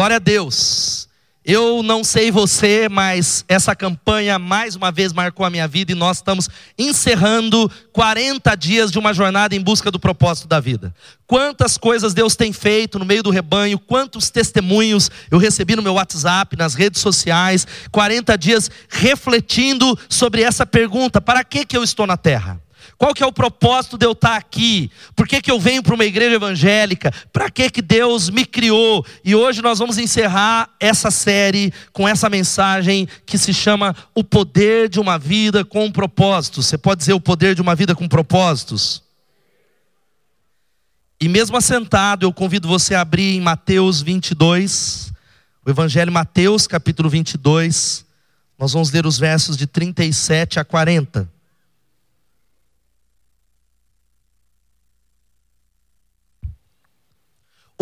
Glória 0.00 0.16
a 0.16 0.18
Deus. 0.18 1.06
Eu 1.44 1.82
não 1.82 2.02
sei 2.02 2.30
você, 2.30 2.88
mas 2.88 3.44
essa 3.46 3.76
campanha 3.76 4.38
mais 4.38 4.74
uma 4.74 4.90
vez 4.90 5.12
marcou 5.12 5.44
a 5.44 5.50
minha 5.50 5.68
vida 5.68 5.92
e 5.92 5.94
nós 5.94 6.16
estamos 6.16 6.48
encerrando 6.78 7.70
40 7.92 8.54
dias 8.54 8.90
de 8.90 8.98
uma 8.98 9.12
jornada 9.12 9.54
em 9.54 9.60
busca 9.60 9.90
do 9.90 10.00
propósito 10.00 10.48
da 10.48 10.58
vida. 10.58 10.94
Quantas 11.26 11.76
coisas 11.76 12.14
Deus 12.14 12.34
tem 12.34 12.50
feito 12.50 12.98
no 12.98 13.04
meio 13.04 13.22
do 13.22 13.28
rebanho, 13.28 13.78
quantos 13.78 14.30
testemunhos 14.30 15.10
eu 15.30 15.36
recebi 15.36 15.76
no 15.76 15.82
meu 15.82 15.92
WhatsApp, 15.92 16.56
nas 16.56 16.72
redes 16.72 17.02
sociais, 17.02 17.66
40 17.92 18.38
dias 18.38 18.70
refletindo 18.88 19.98
sobre 20.08 20.40
essa 20.40 20.64
pergunta: 20.64 21.20
para 21.20 21.44
que 21.44 21.66
que 21.66 21.76
eu 21.76 21.84
estou 21.84 22.06
na 22.06 22.16
terra? 22.16 22.58
Qual 23.00 23.14
que 23.14 23.22
é 23.22 23.26
o 23.26 23.32
propósito 23.32 23.96
de 23.96 24.04
eu 24.04 24.12
estar 24.12 24.36
aqui? 24.36 24.90
Por 25.16 25.26
que, 25.26 25.40
que 25.40 25.50
eu 25.50 25.58
venho 25.58 25.82
para 25.82 25.94
uma 25.94 26.04
igreja 26.04 26.34
evangélica? 26.34 27.10
Para 27.32 27.50
que, 27.50 27.70
que 27.70 27.80
Deus 27.80 28.28
me 28.28 28.44
criou? 28.44 29.02
E 29.24 29.34
hoje 29.34 29.62
nós 29.62 29.78
vamos 29.78 29.96
encerrar 29.96 30.68
essa 30.78 31.10
série 31.10 31.72
com 31.94 32.06
essa 32.06 32.28
mensagem 32.28 33.08
que 33.24 33.38
se 33.38 33.54
chama 33.54 33.96
O 34.14 34.22
Poder 34.22 34.86
de 34.86 35.00
uma 35.00 35.18
Vida 35.18 35.64
com 35.64 35.90
Propósitos. 35.90 36.66
Você 36.66 36.76
pode 36.76 36.98
dizer 36.98 37.14
o 37.14 37.20
poder 37.22 37.54
de 37.54 37.62
uma 37.62 37.74
vida 37.74 37.94
com 37.94 38.06
propósitos? 38.06 39.02
E 41.18 41.26
mesmo 41.26 41.56
assentado, 41.56 42.26
eu 42.26 42.32
convido 42.34 42.68
você 42.68 42.94
a 42.94 43.00
abrir 43.00 43.34
em 43.34 43.40
Mateus 43.40 44.02
22, 44.02 45.10
o 45.64 45.70
Evangelho 45.70 46.12
Mateus, 46.12 46.66
capítulo 46.66 47.08
22. 47.08 48.04
Nós 48.58 48.74
vamos 48.74 48.90
ler 48.90 49.06
os 49.06 49.18
versos 49.18 49.56
de 49.56 49.66
37 49.66 50.60
a 50.60 50.64
40. 50.66 51.39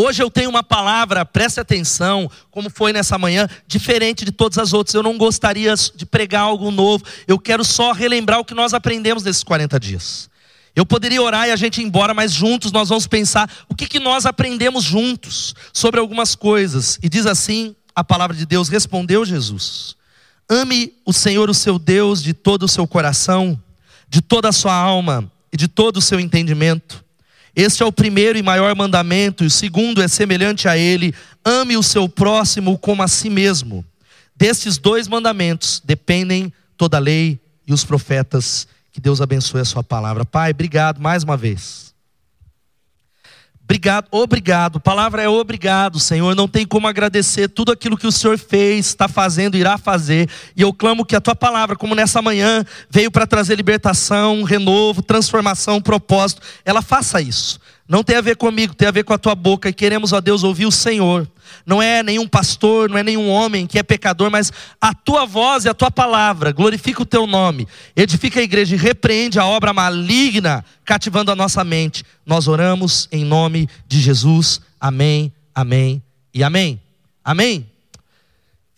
Hoje 0.00 0.22
eu 0.22 0.30
tenho 0.30 0.48
uma 0.48 0.62
palavra, 0.62 1.24
preste 1.24 1.58
atenção, 1.58 2.30
como 2.52 2.70
foi 2.70 2.92
nessa 2.92 3.18
manhã, 3.18 3.48
diferente 3.66 4.24
de 4.24 4.30
todas 4.30 4.56
as 4.56 4.72
outras. 4.72 4.94
Eu 4.94 5.02
não 5.02 5.18
gostaria 5.18 5.74
de 5.74 6.06
pregar 6.06 6.42
algo 6.42 6.70
novo, 6.70 7.04
eu 7.26 7.36
quero 7.36 7.64
só 7.64 7.90
relembrar 7.90 8.38
o 8.38 8.44
que 8.44 8.54
nós 8.54 8.72
aprendemos 8.72 9.24
nesses 9.24 9.42
40 9.42 9.80
dias. 9.80 10.30
Eu 10.76 10.86
poderia 10.86 11.20
orar 11.20 11.48
e 11.48 11.50
a 11.50 11.56
gente 11.56 11.80
ir 11.80 11.84
embora, 11.84 12.14
mas 12.14 12.32
juntos 12.32 12.70
nós 12.70 12.90
vamos 12.90 13.08
pensar 13.08 13.50
o 13.68 13.74
que, 13.74 13.88
que 13.88 13.98
nós 13.98 14.24
aprendemos 14.24 14.84
juntos 14.84 15.52
sobre 15.72 15.98
algumas 15.98 16.36
coisas. 16.36 16.96
E 17.02 17.08
diz 17.08 17.26
assim 17.26 17.74
a 17.92 18.04
palavra 18.04 18.36
de 18.36 18.46
Deus: 18.46 18.68
Respondeu 18.68 19.24
Jesus: 19.24 19.96
Ame 20.48 20.92
o 21.04 21.12
Senhor, 21.12 21.50
o 21.50 21.54
seu 21.54 21.76
Deus, 21.76 22.22
de 22.22 22.32
todo 22.32 22.62
o 22.62 22.68
seu 22.68 22.86
coração, 22.86 23.60
de 24.08 24.22
toda 24.22 24.48
a 24.48 24.52
sua 24.52 24.74
alma 24.74 25.28
e 25.52 25.56
de 25.56 25.66
todo 25.66 25.96
o 25.96 26.02
seu 26.02 26.20
entendimento. 26.20 27.07
Este 27.54 27.82
é 27.82 27.86
o 27.86 27.92
primeiro 27.92 28.38
e 28.38 28.42
maior 28.42 28.74
mandamento, 28.74 29.44
e 29.44 29.46
o 29.46 29.50
segundo 29.50 30.02
é 30.02 30.08
semelhante 30.08 30.68
a 30.68 30.76
ele: 30.76 31.14
ame 31.44 31.76
o 31.76 31.82
seu 31.82 32.08
próximo 32.08 32.78
como 32.78 33.02
a 33.02 33.08
si 33.08 33.28
mesmo. 33.28 33.84
Destes 34.36 34.78
dois 34.78 35.08
mandamentos 35.08 35.82
dependem 35.84 36.52
toda 36.76 36.96
a 36.96 37.00
lei 37.00 37.40
e 37.66 37.72
os 37.72 37.84
profetas. 37.84 38.68
Que 38.92 39.00
Deus 39.00 39.20
abençoe 39.20 39.60
a 39.60 39.64
sua 39.64 39.82
palavra. 39.82 40.24
Pai, 40.24 40.50
obrigado 40.50 41.00
mais 41.00 41.22
uma 41.22 41.36
vez 41.36 41.87
Obrigado, 43.68 44.06
obrigado. 44.10 44.76
A 44.78 44.80
palavra 44.80 45.22
é 45.22 45.28
obrigado, 45.28 46.00
Senhor. 46.00 46.34
Não 46.34 46.48
tem 46.48 46.66
como 46.66 46.88
agradecer 46.88 47.48
tudo 47.48 47.70
aquilo 47.70 47.98
que 47.98 48.06
o 48.06 48.12
Senhor 48.12 48.38
fez, 48.38 48.86
está 48.86 49.06
fazendo, 49.08 49.58
irá 49.58 49.76
fazer. 49.76 50.26
E 50.56 50.62
eu 50.62 50.72
clamo 50.72 51.04
que 51.04 51.14
a 51.14 51.20
tua 51.20 51.36
palavra, 51.36 51.76
como 51.76 51.94
nessa 51.94 52.22
manhã, 52.22 52.64
veio 52.88 53.10
para 53.10 53.26
trazer 53.26 53.56
libertação, 53.56 54.42
renovo, 54.42 55.02
transformação, 55.02 55.82
propósito, 55.82 56.40
ela 56.64 56.80
faça 56.80 57.20
isso. 57.20 57.60
Não 57.86 58.02
tem 58.02 58.16
a 58.16 58.22
ver 58.22 58.36
comigo, 58.36 58.74
tem 58.74 58.88
a 58.88 58.90
ver 58.90 59.04
com 59.04 59.12
a 59.12 59.18
tua 59.18 59.34
boca. 59.34 59.68
E 59.68 59.72
queremos, 59.74 60.14
ó 60.14 60.20
Deus, 60.22 60.44
ouvir 60.44 60.64
o 60.64 60.72
Senhor. 60.72 61.28
Não 61.64 61.82
é 61.82 62.02
nenhum 62.02 62.26
pastor, 62.26 62.88
não 62.88 62.98
é 62.98 63.02
nenhum 63.02 63.28
homem 63.28 63.66
que 63.66 63.78
é 63.78 63.82
pecador, 63.82 64.30
mas 64.30 64.52
a 64.80 64.94
tua 64.94 65.26
voz 65.26 65.64
e 65.64 65.68
a 65.68 65.74
tua 65.74 65.90
palavra. 65.90 66.52
Glorifica 66.52 67.02
o 67.02 67.06
teu 67.06 67.26
nome. 67.26 67.66
Edifica 67.94 68.40
a 68.40 68.42
igreja 68.42 68.74
e 68.74 68.78
repreende 68.78 69.38
a 69.38 69.46
obra 69.46 69.72
maligna, 69.72 70.64
cativando 70.84 71.30
a 71.30 71.36
nossa 71.36 71.62
mente. 71.62 72.04
Nós 72.24 72.48
oramos 72.48 73.08
em 73.12 73.24
nome 73.24 73.68
de 73.86 74.00
Jesus. 74.00 74.60
Amém, 74.80 75.32
amém 75.54 76.02
e 76.32 76.42
amém. 76.42 76.80
Amém. 77.24 77.67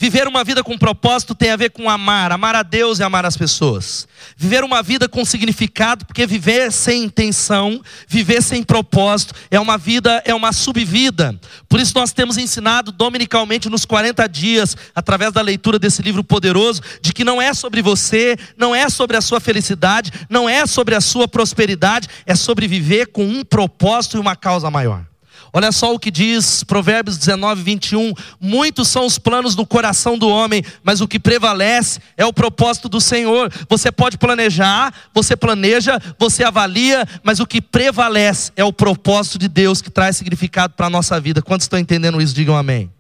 Viver 0.03 0.27
uma 0.27 0.43
vida 0.43 0.65
com 0.65 0.79
propósito 0.79 1.35
tem 1.35 1.51
a 1.51 1.57
ver 1.57 1.73
com 1.73 1.91
amar, 1.91 2.33
amar 2.33 2.55
a 2.55 2.63
Deus 2.63 2.99
e 2.99 3.03
amar 3.03 3.27
as 3.27 3.37
pessoas. 3.37 4.09
Viver 4.35 4.65
uma 4.65 4.83
vida 4.83 5.07
com 5.07 5.23
significado, 5.27 6.07
porque 6.07 6.27
viver 6.27 6.73
sem 6.73 7.05
intenção, 7.05 7.83
viver 8.09 8.43
sem 8.43 8.63
propósito, 8.63 9.35
é 9.51 9.61
uma 9.61 9.77
vida, 9.77 10.23
é 10.25 10.35
uma 10.35 10.55
subvida. 10.55 11.39
Por 11.69 11.79
isso 11.79 11.93
nós 11.95 12.15
temos 12.15 12.39
ensinado 12.39 12.91
dominicalmente 12.91 13.69
nos 13.69 13.85
40 13.85 14.27
dias, 14.27 14.75
através 14.95 15.35
da 15.35 15.43
leitura 15.43 15.79
desse 15.79 16.01
livro 16.01 16.25
poderoso, 16.25 16.81
de 17.03 17.13
que 17.13 17.23
não 17.23 17.41
é 17.41 17.53
sobre 17.53 17.83
você, 17.83 18.39
não 18.57 18.75
é 18.75 18.89
sobre 18.89 19.19
a 19.19 19.21
sua 19.21 19.39
felicidade, 19.39 20.11
não 20.31 20.49
é 20.49 20.65
sobre 20.65 20.95
a 20.95 21.01
sua 21.03 21.29
prosperidade, 21.29 22.09
é 22.25 22.35
sobre 22.35 22.67
viver 22.67 23.09
com 23.09 23.27
um 23.27 23.45
propósito 23.45 24.17
e 24.17 24.21
uma 24.21 24.35
causa 24.35 24.71
maior. 24.71 25.10
Olha 25.53 25.73
só 25.73 25.93
o 25.93 25.99
que 25.99 26.11
diz 26.11 26.63
Provérbios 26.63 27.19
19, 27.19 27.63
21. 27.63 28.13
Muitos 28.41 28.89
são 28.89 29.05
os 29.05 29.19
planos 29.19 29.55
do 29.55 29.67
coração 29.67 30.17
do 30.17 30.29
homem, 30.29 30.63
mas 30.83 31.01
o 31.01 31.09
que 31.09 31.19
prevalece 31.19 32.01
é 32.17 32.25
o 32.25 32.33
propósito 32.33 32.89
do 32.89 33.01
Senhor. 33.01 33.53
Você 33.69 33.91
pode 33.91 34.17
planejar, 34.17 34.93
você 35.13 35.37
planeja, 35.37 36.01
você 36.19 36.45
avalia, 36.45 37.07
mas 37.23 37.41
o 37.41 37.47
que 37.47 37.61
prevalece 37.61 38.53
é 38.57 38.65
o 38.65 38.73
propósito 38.73 39.39
de 39.39 39.49
Deus 39.49 39.83
que 39.83 39.91
traz 39.91 40.17
significado 40.17 40.75
para 40.75 40.87
a 40.87 40.91
nossa 40.91 41.19
vida. 41.21 41.43
Quantos 41.43 41.65
estão 41.65 41.79
entendendo 41.79 42.21
isso? 42.21 42.35
Digam 42.35 42.57
amém. 42.57 42.91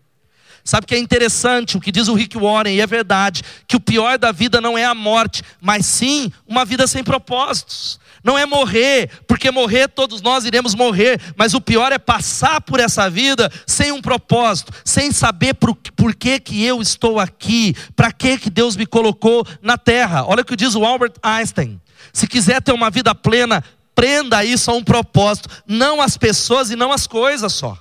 Sabe 0.64 0.86
que 0.86 0.94
é 0.94 0.98
interessante 0.98 1.76
o 1.76 1.80
que 1.80 1.92
diz 1.92 2.08
o 2.08 2.14
Rick 2.14 2.36
Warren, 2.36 2.74
e 2.74 2.80
é 2.80 2.86
verdade, 2.86 3.42
que 3.66 3.76
o 3.76 3.80
pior 3.80 4.18
da 4.18 4.30
vida 4.30 4.60
não 4.60 4.76
é 4.76 4.84
a 4.84 4.94
morte, 4.94 5.42
mas 5.60 5.86
sim 5.86 6.30
uma 6.46 6.64
vida 6.64 6.86
sem 6.86 7.02
propósitos. 7.02 7.99
Não 8.22 8.38
é 8.38 8.44
morrer, 8.44 9.10
porque 9.26 9.50
morrer 9.50 9.88
todos 9.88 10.20
nós 10.20 10.44
iremos 10.44 10.74
morrer, 10.74 11.20
mas 11.36 11.54
o 11.54 11.60
pior 11.60 11.90
é 11.92 11.98
passar 11.98 12.60
por 12.60 12.78
essa 12.78 13.08
vida 13.08 13.50
sem 13.66 13.92
um 13.92 14.02
propósito, 14.02 14.72
sem 14.84 15.10
saber 15.10 15.54
por, 15.54 15.74
por 15.96 16.14
que, 16.14 16.38
que 16.38 16.64
eu 16.64 16.82
estou 16.82 17.18
aqui, 17.18 17.74
para 17.96 18.12
que, 18.12 18.38
que 18.38 18.50
Deus 18.50 18.76
me 18.76 18.86
colocou 18.86 19.46
na 19.62 19.78
terra. 19.78 20.24
Olha 20.26 20.42
o 20.42 20.44
que 20.44 20.56
diz 20.56 20.74
o 20.74 20.84
Albert 20.84 21.14
Einstein: 21.22 21.80
se 22.12 22.26
quiser 22.26 22.60
ter 22.60 22.72
uma 22.72 22.90
vida 22.90 23.14
plena, 23.14 23.64
prenda 23.94 24.44
isso 24.44 24.70
a 24.70 24.74
um 24.74 24.84
propósito, 24.84 25.48
não 25.66 26.00
as 26.00 26.16
pessoas 26.16 26.70
e 26.70 26.76
não 26.76 26.92
as 26.92 27.06
coisas 27.06 27.52
só. 27.52 27.78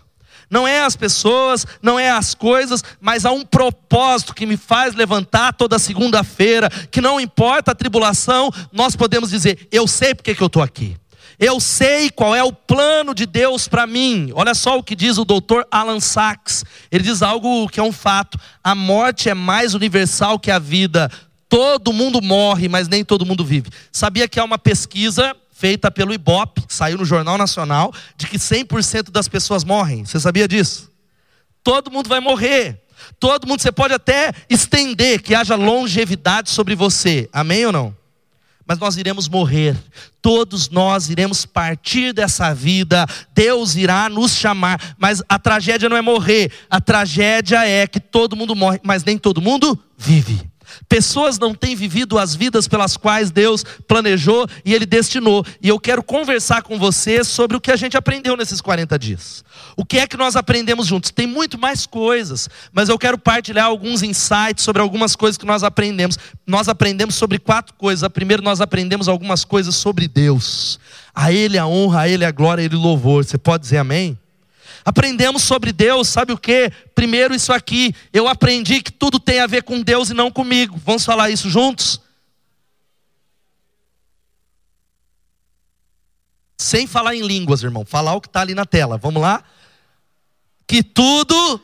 Não 0.49 0.67
é 0.67 0.81
as 0.81 0.95
pessoas, 0.95 1.65
não 1.81 1.99
é 1.99 2.09
as 2.09 2.33
coisas, 2.33 2.83
mas 2.99 3.25
há 3.25 3.31
um 3.31 3.45
propósito 3.45 4.33
que 4.33 4.45
me 4.45 4.57
faz 4.57 4.95
levantar 4.95 5.53
toda 5.53 5.77
segunda-feira, 5.77 6.69
que 6.89 7.01
não 7.01 7.19
importa 7.19 7.71
a 7.71 7.75
tribulação, 7.75 8.51
nós 8.71 8.95
podemos 8.95 9.29
dizer: 9.29 9.67
eu 9.71 9.87
sei 9.87 10.15
porque 10.15 10.33
que 10.33 10.41
eu 10.41 10.47
estou 10.47 10.63
aqui. 10.63 10.97
Eu 11.39 11.61
sei 11.61 12.09
qual 12.09 12.35
é 12.35 12.43
o 12.43 12.51
plano 12.51 13.15
de 13.15 13.25
Deus 13.25 13.65
para 13.65 13.87
mim. 13.87 14.29
Olha 14.35 14.53
só 14.53 14.77
o 14.77 14.83
que 14.83 14.93
diz 14.93 15.17
o 15.17 15.23
doutor 15.23 15.65
Alan 15.71 16.01
Sachs. 16.01 16.65
Ele 16.91 17.03
diz 17.03 17.21
algo 17.21 17.69
que 17.69 17.79
é 17.79 17.83
um 17.83 17.93
fato: 17.93 18.37
a 18.61 18.75
morte 18.75 19.29
é 19.29 19.33
mais 19.33 19.73
universal 19.73 20.37
que 20.37 20.51
a 20.51 20.59
vida. 20.59 21.09
Todo 21.47 21.93
mundo 21.93 22.21
morre, 22.21 22.67
mas 22.67 22.87
nem 22.87 23.05
todo 23.05 23.25
mundo 23.25 23.45
vive. 23.45 23.69
Sabia 23.91 24.27
que 24.27 24.39
há 24.39 24.43
uma 24.43 24.59
pesquisa 24.59 25.35
feita 25.59 25.91
pelo 25.91 26.13
Ibope, 26.13 26.63
saiu 26.69 26.97
no 26.97 27.03
Jornal 27.03 27.37
Nacional, 27.37 27.93
de 28.15 28.27
que 28.27 28.37
100% 28.37 29.11
das 29.11 29.27
pessoas 29.27 29.65
morrem. 29.65 30.05
Você 30.05 30.17
sabia 30.17 30.47
disso? 30.47 30.89
Todo 31.61 31.91
mundo 31.91 32.07
vai 32.07 32.21
morrer. 32.21 32.81
Todo 33.19 33.45
mundo, 33.45 33.61
você 33.61 33.69
pode 33.69 33.93
até 33.93 34.31
estender 34.49 35.21
que 35.21 35.35
haja 35.35 35.55
longevidade 35.55 36.49
sobre 36.49 36.75
você. 36.75 37.29
Amém 37.33 37.65
ou 37.65 37.73
não? 37.73 37.93
Mas 38.65 38.79
nós 38.79 38.95
iremos 38.95 39.27
morrer. 39.27 39.75
Todos 40.21 40.69
nós 40.69 41.09
iremos 41.09 41.45
partir 41.45 42.13
dessa 42.13 42.53
vida. 42.53 43.05
Deus 43.33 43.75
irá 43.75 44.07
nos 44.07 44.37
chamar. 44.37 44.95
Mas 44.97 45.21
a 45.27 45.37
tragédia 45.37 45.89
não 45.89 45.97
é 45.97 46.01
morrer. 46.01 46.53
A 46.69 46.79
tragédia 46.79 47.67
é 47.67 47.85
que 47.85 47.99
todo 47.99 48.35
mundo 48.35 48.55
morre, 48.55 48.79
mas 48.81 49.03
nem 49.03 49.17
todo 49.17 49.41
mundo 49.41 49.77
vive. 49.97 50.48
Pessoas 50.87 51.37
não 51.39 51.53
têm 51.53 51.75
vivido 51.75 52.17
as 52.17 52.35
vidas 52.35 52.67
pelas 52.67 52.97
quais 52.97 53.31
Deus 53.31 53.63
planejou 53.87 54.47
e 54.63 54.73
Ele 54.73 54.85
destinou. 54.85 55.45
E 55.61 55.67
eu 55.67 55.79
quero 55.79 56.03
conversar 56.03 56.61
com 56.61 56.77
você 56.77 57.23
sobre 57.23 57.57
o 57.57 57.61
que 57.61 57.71
a 57.71 57.75
gente 57.75 57.97
aprendeu 57.97 58.35
nesses 58.35 58.61
40 58.61 58.97
dias. 58.97 59.43
O 59.75 59.85
que 59.85 59.99
é 59.99 60.07
que 60.07 60.17
nós 60.17 60.35
aprendemos 60.35 60.87
juntos? 60.87 61.11
Tem 61.11 61.27
muito 61.27 61.57
mais 61.57 61.85
coisas, 61.85 62.49
mas 62.71 62.89
eu 62.89 62.97
quero 62.97 63.17
partilhar 63.17 63.65
alguns 63.65 64.03
insights 64.03 64.63
sobre 64.63 64.81
algumas 64.81 65.15
coisas 65.15 65.37
que 65.37 65.45
nós 65.45 65.63
aprendemos. 65.63 66.17
Nós 66.45 66.67
aprendemos 66.67 67.15
sobre 67.15 67.39
quatro 67.39 67.73
coisas. 67.75 68.03
A 68.03 68.09
primeira, 68.09 68.41
nós 68.41 68.61
aprendemos 68.61 69.07
algumas 69.07 69.43
coisas 69.43 69.75
sobre 69.75 70.07
Deus. 70.07 70.79
A 71.13 71.31
Ele 71.31 71.57
a 71.57 71.67
honra, 71.67 72.01
a 72.01 72.09
Ele 72.09 72.25
a 72.25 72.31
glória, 72.31 72.61
a 72.61 72.65
Ele 72.65 72.75
o 72.75 72.79
louvor. 72.79 73.25
Você 73.25 73.37
pode 73.37 73.63
dizer 73.63 73.77
amém? 73.77 74.17
Aprendemos 74.83 75.43
sobre 75.43 75.71
Deus, 75.71 76.07
sabe 76.07 76.33
o 76.33 76.37
que? 76.37 76.71
Primeiro, 76.95 77.33
isso 77.33 77.53
aqui, 77.53 77.93
eu 78.13 78.27
aprendi 78.27 78.81
que 78.81 78.91
tudo 78.91 79.19
tem 79.19 79.39
a 79.39 79.47
ver 79.47 79.63
com 79.63 79.81
Deus 79.81 80.09
e 80.09 80.13
não 80.13 80.31
comigo. 80.31 80.79
Vamos 80.85 81.05
falar 81.05 81.29
isso 81.29 81.49
juntos? 81.49 82.01
Sem 86.57 86.85
falar 86.85 87.15
em 87.15 87.25
línguas, 87.25 87.63
irmão, 87.63 87.85
falar 87.85 88.15
o 88.15 88.21
que 88.21 88.27
está 88.27 88.41
ali 88.41 88.53
na 88.53 88.65
tela. 88.65 88.97
Vamos 88.97 89.21
lá? 89.21 89.43
Que 90.67 90.83
tudo 90.83 91.61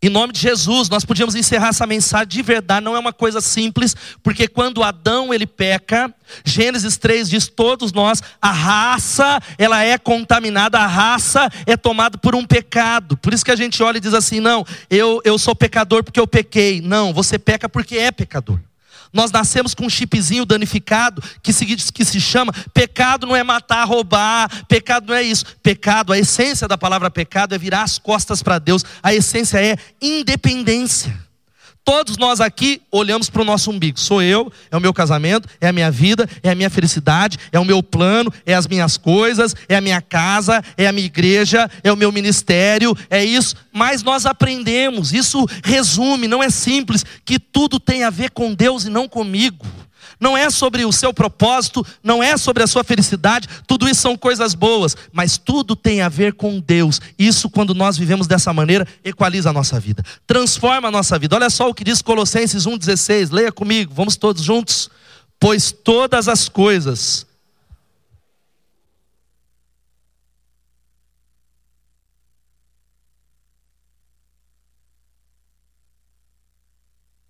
Em 0.00 0.08
nome 0.08 0.32
de 0.32 0.38
Jesus, 0.40 0.88
nós 0.88 1.04
podíamos 1.04 1.34
encerrar 1.34 1.70
essa 1.70 1.84
mensagem 1.84 2.28
de 2.28 2.40
verdade, 2.40 2.84
não 2.84 2.94
é 2.94 2.98
uma 3.00 3.12
coisa 3.12 3.40
simples, 3.40 3.96
porque 4.22 4.46
quando 4.46 4.84
Adão 4.84 5.34
ele 5.34 5.44
peca, 5.44 6.14
Gênesis 6.44 6.96
3 6.96 7.28
diz 7.28 7.48
todos 7.48 7.92
nós, 7.92 8.22
a 8.40 8.52
raça, 8.52 9.40
ela 9.58 9.82
é 9.82 9.98
contaminada, 9.98 10.78
a 10.78 10.86
raça 10.86 11.50
é 11.66 11.76
tomada 11.76 12.16
por 12.16 12.36
um 12.36 12.44
pecado. 12.44 13.16
Por 13.16 13.34
isso 13.34 13.44
que 13.44 13.50
a 13.50 13.56
gente 13.56 13.82
olha 13.82 13.98
e 13.98 14.00
diz 14.00 14.14
assim: 14.14 14.38
"Não, 14.38 14.64
eu 14.88 15.20
eu 15.24 15.36
sou 15.36 15.54
pecador 15.54 16.04
porque 16.04 16.20
eu 16.20 16.28
pequei". 16.28 16.80
Não, 16.80 17.12
você 17.12 17.36
peca 17.36 17.68
porque 17.68 17.96
é 17.96 18.12
pecador. 18.12 18.60
Nós 19.12 19.30
nascemos 19.30 19.74
com 19.74 19.86
um 19.86 19.90
chipzinho 19.90 20.44
danificado 20.44 21.22
que 21.42 21.52
se, 21.52 21.64
que 21.66 22.04
se 22.04 22.20
chama 22.20 22.52
pecado 22.72 23.26
não 23.26 23.36
é 23.36 23.42
matar, 23.42 23.84
roubar, 23.84 24.48
pecado 24.66 25.08
não 25.08 25.14
é 25.14 25.22
isso. 25.22 25.44
Pecado, 25.62 26.12
a 26.12 26.18
essência 26.18 26.68
da 26.68 26.78
palavra 26.78 27.10
pecado 27.10 27.54
é 27.54 27.58
virar 27.58 27.82
as 27.82 27.98
costas 27.98 28.42
para 28.42 28.58
Deus, 28.58 28.84
a 29.02 29.14
essência 29.14 29.62
é 29.62 29.76
independência. 30.00 31.27
Todos 31.88 32.18
nós 32.18 32.38
aqui 32.38 32.82
olhamos 32.92 33.30
para 33.30 33.40
o 33.40 33.44
nosso 33.46 33.70
umbigo. 33.70 33.98
Sou 33.98 34.20
eu, 34.20 34.52
é 34.70 34.76
o 34.76 34.80
meu 34.80 34.92
casamento, 34.92 35.48
é 35.58 35.68
a 35.68 35.72
minha 35.72 35.90
vida, 35.90 36.28
é 36.42 36.50
a 36.50 36.54
minha 36.54 36.68
felicidade, 36.68 37.38
é 37.50 37.58
o 37.58 37.64
meu 37.64 37.82
plano, 37.82 38.30
é 38.44 38.52
as 38.52 38.66
minhas 38.66 38.98
coisas, 38.98 39.56
é 39.66 39.74
a 39.74 39.80
minha 39.80 40.02
casa, 40.02 40.62
é 40.76 40.86
a 40.86 40.92
minha 40.92 41.06
igreja, 41.06 41.66
é 41.82 41.90
o 41.90 41.96
meu 41.96 42.12
ministério, 42.12 42.94
é 43.08 43.24
isso. 43.24 43.56
Mas 43.72 44.02
nós 44.02 44.26
aprendemos, 44.26 45.14
isso 45.14 45.46
resume, 45.64 46.28
não 46.28 46.42
é 46.42 46.50
simples, 46.50 47.06
que 47.24 47.38
tudo 47.38 47.80
tem 47.80 48.04
a 48.04 48.10
ver 48.10 48.32
com 48.32 48.52
Deus 48.52 48.84
e 48.84 48.90
não 48.90 49.08
comigo 49.08 49.64
não 50.20 50.36
é 50.36 50.50
sobre 50.50 50.84
o 50.84 50.92
seu 50.92 51.12
propósito, 51.12 51.86
não 52.02 52.22
é 52.22 52.36
sobre 52.36 52.62
a 52.62 52.66
sua 52.66 52.82
felicidade, 52.82 53.48
tudo 53.66 53.88
isso 53.88 54.00
são 54.00 54.16
coisas 54.16 54.54
boas, 54.54 54.96
mas 55.12 55.38
tudo 55.38 55.76
tem 55.76 56.00
a 56.00 56.08
ver 56.08 56.32
com 56.34 56.60
Deus. 56.60 57.00
Isso, 57.18 57.48
quando 57.48 57.74
nós 57.74 57.96
vivemos 57.96 58.26
dessa 58.26 58.52
maneira, 58.52 58.86
equaliza 59.04 59.50
a 59.50 59.52
nossa 59.52 59.78
vida, 59.78 60.02
transforma 60.26 60.88
a 60.88 60.90
nossa 60.90 61.18
vida. 61.18 61.36
Olha 61.36 61.50
só 61.50 61.68
o 61.68 61.74
que 61.74 61.84
diz 61.84 62.02
Colossenses 62.02 62.66
1,16, 62.66 63.32
leia 63.32 63.52
comigo, 63.52 63.92
vamos 63.94 64.16
todos 64.16 64.42
juntos. 64.42 64.90
Pois 65.40 65.70
todas 65.70 66.26
as 66.26 66.48
coisas 66.48 67.27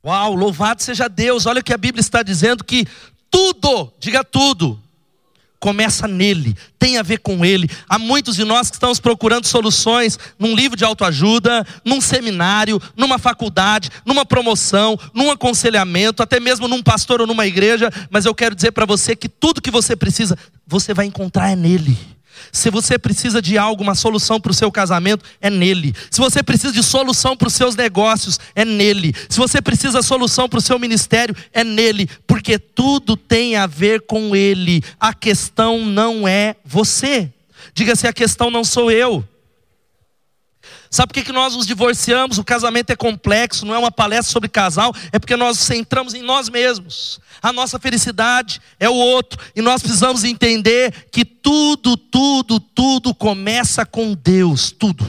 Uau, 0.09 0.35
louvado 0.35 0.83
seja 0.83 1.07
Deus. 1.07 1.45
Olha 1.45 1.61
o 1.61 1.63
que 1.63 1.75
a 1.75 1.77
Bíblia 1.77 2.01
está 2.01 2.23
dizendo 2.23 2.65
que 2.65 2.87
tudo, 3.31 3.93
diga 4.01 4.25
tudo, 4.25 4.81
começa 5.61 6.09
nele, 6.09 6.57
tem 6.79 6.97
a 6.97 7.03
ver 7.03 7.19
com 7.19 7.45
ele. 7.45 7.69
Há 7.87 7.99
muitos 7.99 8.35
de 8.35 8.43
nós 8.43 8.71
que 8.71 8.77
estamos 8.77 8.99
procurando 8.99 9.45
soluções 9.45 10.19
num 10.39 10.55
livro 10.55 10.79
de 10.79 10.83
autoajuda, 10.83 11.63
num 11.85 12.01
seminário, 12.01 12.81
numa 12.97 13.19
faculdade, 13.19 13.91
numa 14.03 14.25
promoção, 14.25 14.99
num 15.13 15.31
aconselhamento, 15.31 16.23
até 16.23 16.41
mesmo 16.41 16.67
num 16.67 16.83
pastor 16.83 17.21
ou 17.21 17.27
numa 17.27 17.47
igreja, 17.47 17.91
mas 18.09 18.25
eu 18.25 18.35
quero 18.35 18.55
dizer 18.55 18.73
para 18.73 18.87
você 18.87 19.15
que 19.15 19.29
tudo 19.29 19.61
que 19.61 19.71
você 19.71 19.95
precisa, 19.95 20.39
você 20.67 20.95
vai 20.95 21.05
encontrar 21.05 21.51
é 21.51 21.57
nele. 21.57 21.99
Se 22.53 22.71
você 22.71 22.99
precisa 22.99 23.41
de 23.41 23.57
algo, 23.59 23.83
uma 23.83 23.95
solução 23.95 24.41
para 24.41 24.51
o 24.51 24.55
seu 24.55 24.71
casamento, 24.71 25.25
é 25.41 25.51
nele. 25.51 25.95
Se 26.11 26.21
você 26.21 26.43
precisa 26.43 26.73
de 26.73 26.83
solução 26.83 27.37
para 27.37 27.49
os 27.49 27.55
seus 27.55 27.77
negócios, 27.77 28.39
é 28.55 28.65
nele. 28.65 29.15
Se 29.29 29.39
você 29.39 29.61
precisa 29.61 30.01
de 30.01 30.07
solução 30.07 30.49
para 30.49 30.59
o 30.59 30.63
seu 30.63 30.79
ministério, 30.79 31.35
é 31.53 31.63
nele. 31.65 32.09
Porque 32.27 32.59
tudo 32.59 33.17
tem 33.17 33.57
a 33.57 33.67
ver 33.67 34.03
com 34.03 34.35
ele. 34.35 34.83
A 34.99 35.15
questão 35.15 35.85
não 35.85 36.27
é 36.27 36.57
você. 36.65 37.33
Diga-se, 37.75 38.07
a 38.07 38.13
questão 38.13 38.51
não 38.51 38.65
sou 38.65 38.91
eu. 38.91 39.25
Sabe 40.91 41.09
por 41.09 41.15
que, 41.15 41.25
que 41.25 41.33
nós 41.33 41.55
nos 41.55 41.67
divorciamos? 41.67 42.39
O 42.39 42.45
casamento 42.45 42.91
é 42.91 42.97
complexo, 42.97 43.67
não 43.67 43.75
é 43.75 43.79
uma 43.79 43.91
palestra 43.91 44.33
sobre 44.33 44.49
casal, 44.49 44.95
é 45.13 45.19
porque 45.19 45.37
nós 45.37 45.59
centramos 45.59 46.15
em 46.15 46.23
nós 46.23 46.49
mesmos. 46.49 47.21
A 47.43 47.53
nossa 47.53 47.79
felicidade 47.79 48.61
é 48.81 48.89
o 48.89 48.95
outro, 48.95 49.39
e 49.55 49.61
nós 49.61 49.83
precisamos 49.83 50.25
entender 50.25 51.09
que 51.13 51.25
tudo, 51.25 51.97
tudo, 51.97 52.59
tudo 52.59 53.15
começa 53.15 53.85
com 53.85 54.15
Deus, 54.15 54.71
tudo. 54.71 55.07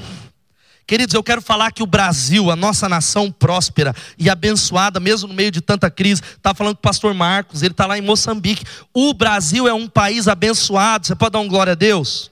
Queridos, 0.86 1.14
eu 1.14 1.22
quero 1.22 1.40
falar 1.40 1.72
que 1.72 1.84
o 1.84 1.86
Brasil, 1.86 2.50
a 2.50 2.56
nossa 2.56 2.90
nação 2.90 3.32
próspera 3.32 3.96
e 4.18 4.28
abençoada, 4.28 5.00
mesmo 5.00 5.28
no 5.28 5.36
meio 5.36 5.52
de 5.52 5.62
tanta 5.62 5.90
crise, 5.90 6.20
está 6.36 6.52
falando 6.54 6.76
com 6.76 6.80
o 6.80 6.82
pastor 6.82 7.14
Marcos, 7.14 7.62
ele 7.62 7.74
está 7.74 7.86
lá 7.86 7.96
em 7.96 8.02
Moçambique. 8.02 8.66
O 8.92 9.14
Brasil 9.14 9.68
é 9.68 9.74
um 9.74 9.88
país 9.88 10.28
abençoado, 10.28 11.06
você 11.06 11.16
pode 11.16 11.34
dar 11.34 11.40
um 11.42 11.48
glória 11.48 11.74
a 11.74 11.76
Deus? 11.76 12.32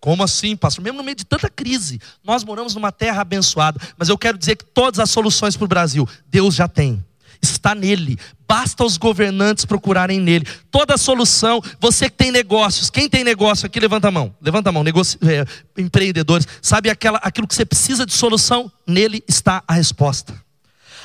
Como 0.00 0.22
assim, 0.22 0.56
pastor? 0.56 0.82
Mesmo 0.82 0.98
no 0.98 1.04
meio 1.04 1.16
de 1.16 1.26
tanta 1.26 1.48
crise, 1.50 2.00
nós 2.24 2.42
moramos 2.42 2.74
numa 2.74 2.90
terra 2.90 3.20
abençoada, 3.20 3.78
mas 3.98 4.08
eu 4.08 4.16
quero 4.16 4.38
dizer 4.38 4.56
que 4.56 4.64
todas 4.64 4.98
as 4.98 5.10
soluções 5.10 5.56
para 5.56 5.64
o 5.66 5.68
Brasil, 5.68 6.08
Deus 6.26 6.54
já 6.54 6.66
tem. 6.66 7.04
Está 7.42 7.74
nele, 7.74 8.18
basta 8.46 8.84
os 8.84 8.96
governantes 8.96 9.64
procurarem 9.64 10.20
nele. 10.20 10.46
Toda 10.70 10.98
solução, 10.98 11.62
você 11.78 12.10
que 12.10 12.16
tem 12.16 12.30
negócios, 12.30 12.90
quem 12.90 13.08
tem 13.08 13.24
negócio 13.24 13.66
aqui, 13.66 13.78
levanta 13.80 14.08
a 14.08 14.10
mão, 14.10 14.34
levanta 14.40 14.68
a 14.68 14.72
mão, 14.72 14.82
negoci... 14.82 15.18
é, 15.22 15.44
empreendedores, 15.80 16.46
sabe 16.60 16.90
aquela, 16.90 17.18
aquilo 17.18 17.46
que 17.46 17.54
você 17.54 17.64
precisa 17.64 18.04
de 18.04 18.12
solução? 18.12 18.70
Nele 18.86 19.22
está 19.28 19.62
a 19.66 19.74
resposta 19.74 20.34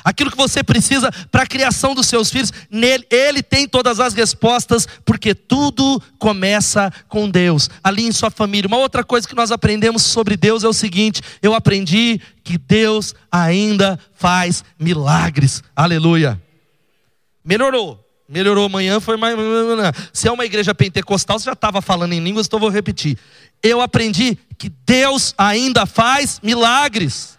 aquilo 0.06 0.30
que 0.30 0.36
você 0.36 0.62
precisa 0.62 1.10
para 1.32 1.42
a 1.42 1.46
criação 1.46 1.92
dos 1.92 2.06
seus 2.06 2.30
filhos, 2.30 2.52
nele, 2.70 3.04
ele 3.10 3.42
tem 3.42 3.66
todas 3.66 3.98
as 3.98 4.14
respostas, 4.14 4.86
porque 5.04 5.34
tudo 5.34 6.00
começa 6.16 6.92
com 7.08 7.28
Deus, 7.28 7.68
ali 7.82 8.06
em 8.06 8.12
sua 8.12 8.30
família. 8.30 8.68
Uma 8.68 8.76
outra 8.76 9.02
coisa 9.02 9.26
que 9.26 9.34
nós 9.34 9.50
aprendemos 9.50 10.04
sobre 10.04 10.36
Deus 10.36 10.62
é 10.62 10.68
o 10.68 10.72
seguinte: 10.72 11.20
eu 11.42 11.54
aprendi 11.54 12.20
que 12.44 12.56
Deus 12.56 13.16
ainda 13.32 13.98
faz 14.14 14.62
milagres, 14.78 15.60
aleluia. 15.74 16.40
Melhorou, 17.44 17.98
melhorou 18.28 18.66
amanhã, 18.66 19.00
foi 19.00 19.16
mais. 19.16 19.36
Se 20.12 20.28
é 20.28 20.32
uma 20.32 20.44
igreja 20.44 20.72
pentecostal, 20.72 21.40
você 21.40 21.46
já 21.46 21.52
estava 21.52 21.82
falando 21.82 22.12
em 22.12 22.20
línguas, 22.20 22.46
então 22.46 22.58
eu 22.58 22.62
vou 22.62 22.70
repetir. 22.70 23.18
Eu 23.60 23.80
aprendi 23.80 24.38
que 24.56 24.68
Deus 24.68 25.34
ainda 25.36 25.84
faz 25.84 26.38
milagres. 26.44 27.36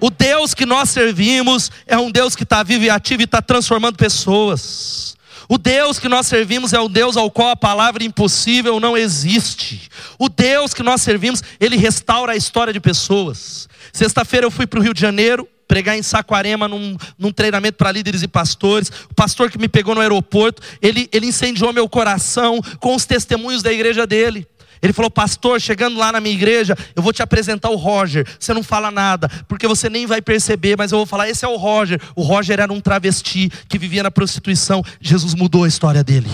O 0.00 0.10
Deus 0.10 0.54
que 0.54 0.66
nós 0.66 0.90
servimos 0.90 1.70
é 1.86 1.96
um 1.96 2.10
Deus 2.10 2.36
que 2.36 2.42
está 2.42 2.62
vivo 2.62 2.84
e 2.84 2.90
ativo 2.90 3.22
e 3.22 3.24
está 3.24 3.40
transformando 3.40 3.96
pessoas. 3.96 5.16
O 5.48 5.58
Deus 5.58 5.98
que 5.98 6.08
nós 6.08 6.26
servimos 6.26 6.72
é 6.72 6.80
o 6.80 6.88
Deus 6.88 7.16
ao 7.16 7.30
qual 7.30 7.50
a 7.50 7.56
palavra 7.56 8.02
impossível 8.02 8.80
não 8.80 8.96
existe. 8.96 9.88
O 10.18 10.28
Deus 10.28 10.74
que 10.74 10.82
nós 10.82 11.02
servimos, 11.02 11.42
ele 11.60 11.76
restaura 11.76 12.32
a 12.32 12.36
história 12.36 12.72
de 12.72 12.80
pessoas. 12.80 13.68
Sexta-feira 13.92 14.46
eu 14.46 14.50
fui 14.50 14.66
para 14.66 14.80
o 14.80 14.82
Rio 14.82 14.92
de 14.92 15.00
Janeiro, 15.00 15.48
pregar 15.68 15.96
em 15.96 16.02
Saquarema 16.02 16.66
num, 16.66 16.96
num 17.16 17.32
treinamento 17.32 17.78
para 17.78 17.92
líderes 17.92 18.22
e 18.22 18.28
pastores. 18.28 18.90
O 19.10 19.14
pastor 19.14 19.50
que 19.50 19.58
me 19.58 19.68
pegou 19.68 19.94
no 19.94 20.00
aeroporto, 20.00 20.62
ele, 20.82 21.08
ele 21.12 21.26
incendiou 21.26 21.72
meu 21.72 21.88
coração 21.88 22.60
com 22.80 22.94
os 22.94 23.04
testemunhos 23.04 23.62
da 23.62 23.72
igreja 23.72 24.06
dele. 24.06 24.46
Ele 24.82 24.92
falou, 24.92 25.10
pastor, 25.10 25.60
chegando 25.60 25.98
lá 25.98 26.12
na 26.12 26.20
minha 26.20 26.34
igreja, 26.34 26.76
eu 26.94 27.02
vou 27.02 27.12
te 27.12 27.22
apresentar 27.22 27.70
o 27.70 27.76
Roger. 27.76 28.26
Você 28.38 28.52
não 28.52 28.62
fala 28.62 28.90
nada, 28.90 29.28
porque 29.48 29.66
você 29.66 29.88
nem 29.88 30.06
vai 30.06 30.20
perceber, 30.20 30.76
mas 30.76 30.92
eu 30.92 30.98
vou 30.98 31.06
falar: 31.06 31.28
esse 31.28 31.44
é 31.44 31.48
o 31.48 31.56
Roger. 31.56 32.00
O 32.14 32.22
Roger 32.22 32.60
era 32.60 32.72
um 32.72 32.80
travesti 32.80 33.50
que 33.68 33.78
vivia 33.78 34.02
na 34.02 34.10
prostituição. 34.10 34.82
Jesus 35.00 35.34
mudou 35.34 35.64
a 35.64 35.68
história 35.68 36.02
dele. 36.02 36.28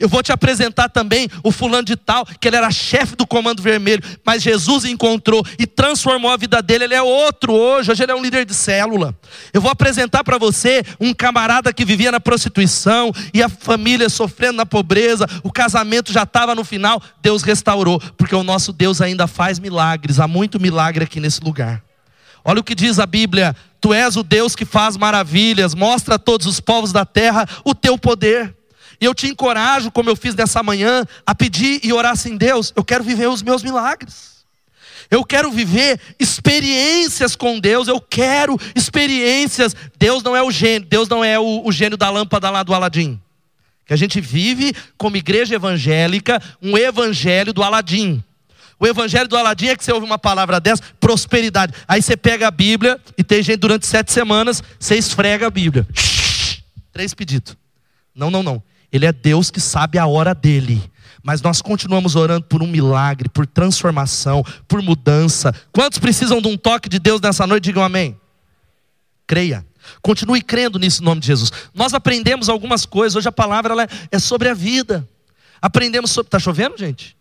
Eu 0.00 0.08
vou 0.08 0.22
te 0.22 0.32
apresentar 0.32 0.88
também 0.88 1.28
o 1.44 1.52
fulano 1.52 1.84
de 1.84 1.94
tal, 1.94 2.24
que 2.24 2.48
ele 2.48 2.56
era 2.56 2.70
chefe 2.70 3.14
do 3.14 3.26
comando 3.26 3.62
vermelho, 3.62 4.02
mas 4.24 4.42
Jesus 4.42 4.86
encontrou 4.86 5.44
e 5.58 5.66
transformou 5.66 6.30
a 6.30 6.38
vida 6.38 6.62
dele. 6.62 6.84
Ele 6.84 6.94
é 6.94 7.02
outro 7.02 7.52
hoje, 7.52 7.92
hoje 7.92 8.02
ele 8.02 8.10
é 8.10 8.14
um 8.14 8.22
líder 8.22 8.46
de 8.46 8.54
célula. 8.54 9.14
Eu 9.52 9.60
vou 9.60 9.70
apresentar 9.70 10.24
para 10.24 10.38
você 10.38 10.82
um 10.98 11.12
camarada 11.12 11.70
que 11.70 11.84
vivia 11.84 12.10
na 12.10 12.18
prostituição 12.18 13.12
e 13.34 13.42
a 13.42 13.48
família 13.50 14.08
sofrendo 14.08 14.54
na 14.54 14.64
pobreza, 14.64 15.26
o 15.42 15.52
casamento 15.52 16.12
já 16.12 16.22
estava 16.22 16.54
no 16.54 16.64
final. 16.64 17.02
Deus 17.20 17.42
restaurou, 17.42 18.00
porque 18.16 18.34
o 18.34 18.42
nosso 18.42 18.72
Deus 18.72 19.02
ainda 19.02 19.26
faz 19.26 19.58
milagres, 19.58 20.18
há 20.18 20.26
muito 20.26 20.58
milagre 20.58 21.04
aqui 21.04 21.20
nesse 21.20 21.42
lugar. 21.42 21.82
Olha 22.42 22.60
o 22.60 22.64
que 22.64 22.74
diz 22.74 22.98
a 22.98 23.04
Bíblia: 23.04 23.54
Tu 23.82 23.92
és 23.92 24.16
o 24.16 24.22
Deus 24.22 24.56
que 24.56 24.64
faz 24.64 24.96
maravilhas, 24.96 25.74
mostra 25.74 26.14
a 26.14 26.18
todos 26.18 26.46
os 26.46 26.58
povos 26.58 26.90
da 26.90 27.04
terra 27.04 27.46
o 27.64 27.74
teu 27.74 27.98
poder. 27.98 28.56
E 29.00 29.04
eu 29.04 29.14
te 29.14 29.26
encorajo, 29.26 29.90
como 29.90 30.10
eu 30.10 30.16
fiz 30.16 30.34
nessa 30.34 30.62
manhã, 30.62 31.04
a 31.24 31.34
pedir 31.34 31.80
e 31.82 31.92
orar 31.92 32.12
assim: 32.12 32.36
Deus, 32.36 32.72
eu 32.76 32.84
quero 32.84 33.02
viver 33.02 33.28
os 33.28 33.42
meus 33.42 33.62
milagres. 33.62 34.30
Eu 35.10 35.24
quero 35.24 35.50
viver 35.50 35.98
experiências 36.20 37.34
com 37.34 37.58
Deus, 37.58 37.88
eu 37.88 38.00
quero 38.00 38.56
experiências. 38.76 39.74
Deus 39.98 40.22
não 40.22 40.36
é 40.36 40.42
o 40.42 40.52
gênio, 40.52 40.86
Deus 40.88 41.08
não 41.08 41.24
é 41.24 41.38
o, 41.38 41.66
o 41.66 41.72
gênio 41.72 41.96
da 41.96 42.08
lâmpada 42.10 42.48
lá 42.48 42.62
do 42.62 42.72
Aladim. 42.72 43.20
Que 43.84 43.92
a 43.92 43.96
gente 43.96 44.20
vive 44.20 44.72
como 44.96 45.16
igreja 45.16 45.56
evangélica, 45.56 46.40
um 46.62 46.78
evangelho 46.78 47.52
do 47.52 47.62
Aladim. 47.62 48.22
O 48.78 48.86
evangelho 48.86 49.28
do 49.28 49.36
Aladim 49.36 49.66
é 49.66 49.76
que 49.76 49.82
você 49.84 49.92
ouve 49.92 50.06
uma 50.06 50.18
palavra 50.18 50.60
dessa, 50.60 50.82
prosperidade. 51.00 51.74
Aí 51.88 52.00
você 52.00 52.16
pega 52.16 52.46
a 52.46 52.50
Bíblia 52.50 53.00
e 53.18 53.24
tem 53.24 53.42
gente 53.42 53.58
durante 53.58 53.86
sete 53.86 54.12
semanas, 54.12 54.62
você 54.78 54.96
esfrega 54.96 55.48
a 55.48 55.50
Bíblia. 55.50 55.86
Três 56.92 57.12
pedidos. 57.12 57.56
Não, 58.14 58.30
não, 58.30 58.42
não. 58.44 58.62
Ele 58.92 59.06
é 59.06 59.12
Deus 59.12 59.50
que 59.50 59.60
sabe 59.60 59.98
a 59.98 60.06
hora 60.06 60.34
dele. 60.34 60.90
Mas 61.22 61.42
nós 61.42 61.60
continuamos 61.60 62.16
orando 62.16 62.46
por 62.46 62.62
um 62.62 62.66
milagre, 62.66 63.28
por 63.28 63.46
transformação, 63.46 64.42
por 64.66 64.80
mudança. 64.82 65.54
Quantos 65.70 65.98
precisam 65.98 66.40
de 66.40 66.48
um 66.48 66.56
toque 66.56 66.88
de 66.88 66.98
Deus 66.98 67.20
nessa 67.20 67.46
noite? 67.46 67.64
Digam 67.64 67.82
amém. 67.82 68.18
Creia. 69.26 69.66
Continue 70.02 70.40
crendo 70.40 70.78
nisso 70.78 71.02
em 71.02 71.04
nome 71.04 71.20
de 71.20 71.26
Jesus. 71.26 71.50
Nós 71.74 71.92
aprendemos 71.94 72.48
algumas 72.48 72.86
coisas. 72.86 73.16
Hoje 73.16 73.28
a 73.28 73.32
palavra 73.32 73.72
ela 73.72 73.88
é 74.10 74.18
sobre 74.18 74.48
a 74.48 74.54
vida. 74.54 75.06
Aprendemos 75.60 76.10
sobre. 76.10 76.28
Está 76.28 76.38
chovendo, 76.38 76.76
gente? 76.78 77.16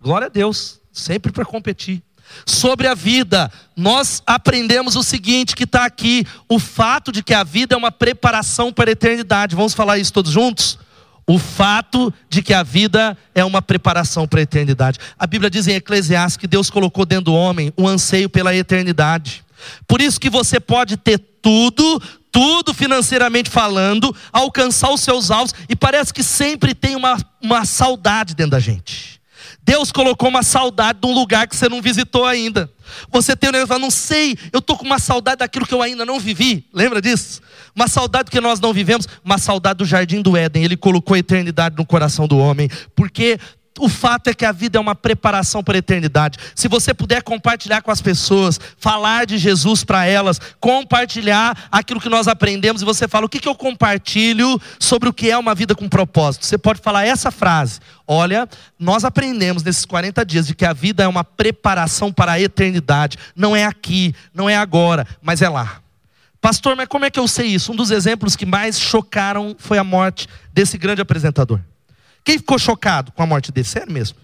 Glória 0.00 0.26
a 0.26 0.30
Deus. 0.30 0.80
Sempre 0.92 1.32
para 1.32 1.44
competir. 1.44 2.02
Sobre 2.46 2.86
a 2.86 2.94
vida, 2.94 3.50
nós 3.76 4.22
aprendemos 4.26 4.96
o 4.96 5.02
seguinte: 5.02 5.56
que 5.56 5.64
está 5.64 5.84
aqui, 5.84 6.26
o 6.48 6.58
fato 6.58 7.10
de 7.10 7.22
que 7.22 7.34
a 7.34 7.44
vida 7.44 7.74
é 7.74 7.78
uma 7.78 7.92
preparação 7.92 8.72
para 8.72 8.90
a 8.90 8.92
eternidade. 8.92 9.56
Vamos 9.56 9.74
falar 9.74 9.98
isso 9.98 10.12
todos 10.12 10.32
juntos? 10.32 10.78
O 11.26 11.38
fato 11.38 12.12
de 12.28 12.42
que 12.42 12.52
a 12.52 12.62
vida 12.62 13.16
é 13.34 13.44
uma 13.44 13.62
preparação 13.62 14.28
para 14.28 14.40
a 14.40 14.42
eternidade. 14.42 14.98
A 15.18 15.26
Bíblia 15.26 15.48
diz 15.48 15.66
em 15.66 15.74
Eclesiastes 15.74 16.36
que 16.36 16.46
Deus 16.46 16.68
colocou 16.68 17.06
dentro 17.06 17.26
do 17.26 17.34
homem 17.34 17.72
um 17.78 17.88
anseio 17.88 18.28
pela 18.28 18.54
eternidade. 18.54 19.42
Por 19.88 20.02
isso 20.02 20.20
que 20.20 20.28
você 20.28 20.60
pode 20.60 20.98
ter 20.98 21.18
tudo, 21.40 22.00
tudo 22.30 22.74
financeiramente 22.74 23.48
falando, 23.48 24.14
alcançar 24.32 24.90
os 24.90 25.00
seus 25.00 25.30
alvos, 25.30 25.54
e 25.68 25.74
parece 25.74 26.12
que 26.12 26.22
sempre 26.22 26.74
tem 26.74 26.96
uma, 26.96 27.16
uma 27.42 27.64
saudade 27.64 28.34
dentro 28.34 28.52
da 28.52 28.60
gente. 28.60 29.13
Deus 29.64 29.90
colocou 29.90 30.28
uma 30.28 30.42
saudade 30.42 30.98
de 31.00 31.06
um 31.06 31.14
lugar 31.14 31.48
que 31.48 31.56
você 31.56 31.68
não 31.70 31.80
visitou 31.80 32.26
ainda. 32.26 32.70
Você 33.10 33.34
tem 33.34 33.48
um 33.48 33.52
negócio, 33.52 33.80
não 33.80 33.90
sei, 33.90 34.36
eu 34.52 34.58
estou 34.58 34.76
com 34.76 34.84
uma 34.84 34.98
saudade 34.98 35.38
daquilo 35.38 35.66
que 35.66 35.72
eu 35.72 35.80
ainda 35.80 36.04
não 36.04 36.20
vivi. 36.20 36.66
Lembra 36.72 37.00
disso? 37.00 37.40
Uma 37.74 37.88
saudade 37.88 38.30
que 38.30 38.40
nós 38.42 38.60
não 38.60 38.74
vivemos, 38.74 39.08
uma 39.24 39.38
saudade 39.38 39.78
do 39.78 39.86
jardim 39.86 40.20
do 40.20 40.36
Éden. 40.36 40.64
Ele 40.64 40.76
colocou 40.76 41.14
a 41.14 41.18
eternidade 41.18 41.76
no 41.78 41.86
coração 41.86 42.28
do 42.28 42.36
homem, 42.36 42.68
porque 42.94 43.38
o 43.78 43.88
fato 43.88 44.28
é 44.28 44.34
que 44.34 44.44
a 44.44 44.52
vida 44.52 44.78
é 44.78 44.80
uma 44.80 44.94
preparação 44.94 45.62
para 45.62 45.76
a 45.76 45.78
eternidade. 45.78 46.38
Se 46.54 46.68
você 46.68 46.94
puder 46.94 47.22
compartilhar 47.22 47.82
com 47.82 47.90
as 47.90 48.00
pessoas, 48.00 48.60
falar 48.78 49.26
de 49.26 49.36
Jesus 49.36 49.82
para 49.82 50.06
elas, 50.06 50.40
compartilhar 50.60 51.68
aquilo 51.72 52.00
que 52.00 52.08
nós 52.08 52.28
aprendemos, 52.28 52.82
e 52.82 52.84
você 52.84 53.08
fala: 53.08 53.26
o 53.26 53.28
que, 53.28 53.40
que 53.40 53.48
eu 53.48 53.54
compartilho 53.54 54.60
sobre 54.78 55.08
o 55.08 55.12
que 55.12 55.30
é 55.30 55.36
uma 55.36 55.54
vida 55.54 55.74
com 55.74 55.88
propósito? 55.88 56.46
Você 56.46 56.56
pode 56.56 56.80
falar 56.80 57.04
essa 57.04 57.32
frase: 57.32 57.80
Olha, 58.06 58.48
nós 58.78 59.04
aprendemos 59.04 59.62
nesses 59.64 59.84
40 59.84 60.24
dias 60.24 60.46
de 60.46 60.54
que 60.54 60.64
a 60.64 60.72
vida 60.72 61.02
é 61.02 61.08
uma 61.08 61.24
preparação 61.24 62.12
para 62.12 62.32
a 62.32 62.40
eternidade. 62.40 63.18
Não 63.34 63.56
é 63.56 63.64
aqui, 63.64 64.14
não 64.32 64.48
é 64.48 64.56
agora, 64.56 65.06
mas 65.20 65.42
é 65.42 65.48
lá. 65.48 65.80
Pastor, 66.40 66.76
mas 66.76 66.86
como 66.86 67.06
é 67.06 67.10
que 67.10 67.18
eu 67.18 67.26
sei 67.26 67.46
isso? 67.46 67.72
Um 67.72 67.76
dos 67.76 67.90
exemplos 67.90 68.36
que 68.36 68.44
mais 68.46 68.78
chocaram 68.78 69.56
foi 69.58 69.78
a 69.78 69.84
morte 69.84 70.28
desse 70.52 70.76
grande 70.76 71.00
apresentador. 71.00 71.58
Quem 72.24 72.38
ficou 72.38 72.58
chocado 72.58 73.12
com 73.12 73.22
a 73.22 73.26
morte 73.26 73.52
dele? 73.52 73.66
Sério 73.66 73.92
mesmo. 73.92 74.18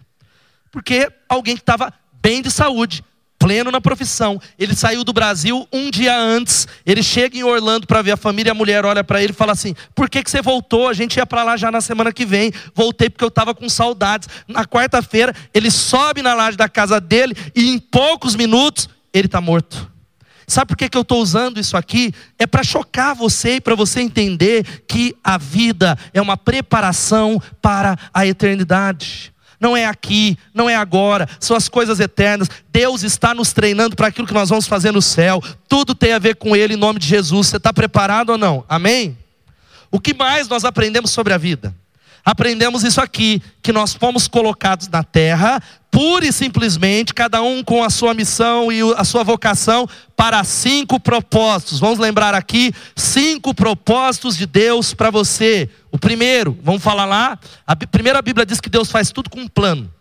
Porque 0.73 1.11
alguém 1.29 1.55
que 1.55 1.63
estava 1.63 1.93
bem 2.23 2.41
de 2.41 2.51
saúde, 2.51 3.05
pleno 3.41 3.71
na 3.71 3.81
profissão. 3.81 4.41
Ele 4.59 4.77
saiu 4.77 5.03
do 5.03 5.13
Brasil 5.13 5.67
um 5.73 5.91
dia 5.91 6.17
antes. 6.17 6.69
Ele 6.85 7.03
chega 7.03 7.39
em 7.39 7.43
Orlando 7.43 7.87
para 7.87 8.03
ver 8.03 8.13
a 8.13 8.17
família. 8.17 8.53
A 8.53 8.55
mulher 8.55 8.85
olha 8.85 9.03
para 9.03 9.23
ele 9.23 9.33
e 9.33 9.35
fala 9.35 9.53
assim: 9.53 9.75
Por 9.95 10.09
que, 10.09 10.23
que 10.23 10.31
você 10.31 10.43
voltou? 10.43 10.87
A 10.87 10.93
gente 10.93 11.17
ia 11.17 11.27
para 11.27 11.43
lá 11.43 11.57
já 11.57 11.71
na 11.71 11.81
semana 11.81 12.13
que 12.13 12.27
vem. 12.27 12.53
Voltei 12.75 13.09
porque 13.09 13.25
eu 13.25 13.29
estava 13.29 13.55
com 13.55 13.69
saudades. 13.69 14.29
Na 14.47 14.65
quarta-feira, 14.65 15.35
ele 15.55 15.71
sobe 15.71 16.23
na 16.23 16.35
laje 16.35 16.57
da 16.57 16.69
casa 16.69 17.01
dele 17.01 17.35
e 17.55 17.71
em 17.71 17.79
poucos 17.79 18.37
minutos 18.37 18.89
ele 19.13 19.27
está 19.27 19.41
morto. 19.41 19.91
Sabe 20.51 20.67
por 20.71 20.77
que, 20.77 20.89
que 20.89 20.99
eu 20.99 21.03
estou 21.03 21.23
usando 21.23 21.61
isso 21.61 21.77
aqui? 21.77 22.13
É 22.37 22.45
para 22.45 22.65
chocar 22.65 23.15
você 23.15 23.55
e 23.55 23.61
para 23.61 23.77
você 23.77 24.01
entender 24.01 24.83
que 24.89 25.15
a 25.23 25.39
vida 25.39 25.97
é 26.13 26.21
uma 26.21 26.37
preparação 26.37 27.41
para 27.63 27.97
a 28.13 28.27
eternidade. 28.27 29.33
Não 29.61 29.77
é 29.77 29.85
aqui, 29.85 30.37
não 30.53 30.69
é 30.69 30.75
agora, 30.75 31.29
são 31.39 31.57
as 31.57 31.69
coisas 31.69 32.01
eternas. 32.01 32.49
Deus 32.73 33.05
está 33.05 33.33
nos 33.33 33.53
treinando 33.53 33.95
para 33.95 34.09
aquilo 34.09 34.27
que 34.27 34.35
nós 34.35 34.49
vamos 34.49 34.67
fazer 34.67 34.91
no 34.91 35.01
céu. 35.01 35.41
Tudo 35.69 35.95
tem 35.95 36.15
a 36.15 36.19
ver 36.19 36.35
com 36.35 36.57
Ele 36.57 36.75
em 36.75 36.79
nome 36.79 36.99
de 36.99 37.07
Jesus. 37.07 37.47
Você 37.47 37.57
está 37.57 37.73
preparado 37.73 38.31
ou 38.31 38.39
não? 38.39 38.65
Amém? 38.69 39.17
O 39.89 40.01
que 40.01 40.13
mais 40.13 40.49
nós 40.49 40.65
aprendemos 40.65 41.13
sobre 41.13 41.33
a 41.33 41.39
vida? 41.39 41.73
Aprendemos 42.25 42.85
isso 42.85 43.01
aqui, 43.01 43.43
que 43.63 43.73
nós 43.73 43.93
fomos 43.95 44.29
colocados 44.29 44.89
na 44.89 45.03
terra, 45.03 45.61
pura 45.91 46.27
e 46.27 46.33
simplesmente, 46.33 47.13
cada 47.13 47.43
um 47.43 47.63
com 47.63 47.83
a 47.83 47.91
sua 47.91 48.15
missão 48.15 48.71
e 48.71 48.81
a 48.97 49.05
sua 49.05 49.25
vocação, 49.25 49.89
para 50.17 50.43
cinco 50.45 51.01
propósitos. 51.01 51.81
Vamos 51.81 51.99
lembrar 51.99 52.35
aqui, 52.35 52.73
cinco 52.95 53.55
propósitos 53.55 54.37
de 54.37 54.47
Deus 54.47 54.95
para 54.95 55.11
você. 55.11 55.69
O 55.91 55.99
primeiro, 55.99 56.59
vamos 56.63 56.83
falar 56.83 57.07
lá, 57.07 57.39
a 57.67 57.75
primeira 57.75 58.23
Bíblia 58.23 58.47
diz 58.47 58.61
que 58.61 58.71
Deus 58.71 58.91
faz 58.91 59.11
tudo 59.11 59.29
com 59.29 59.41
um 59.41 59.49
plano. 59.49 59.93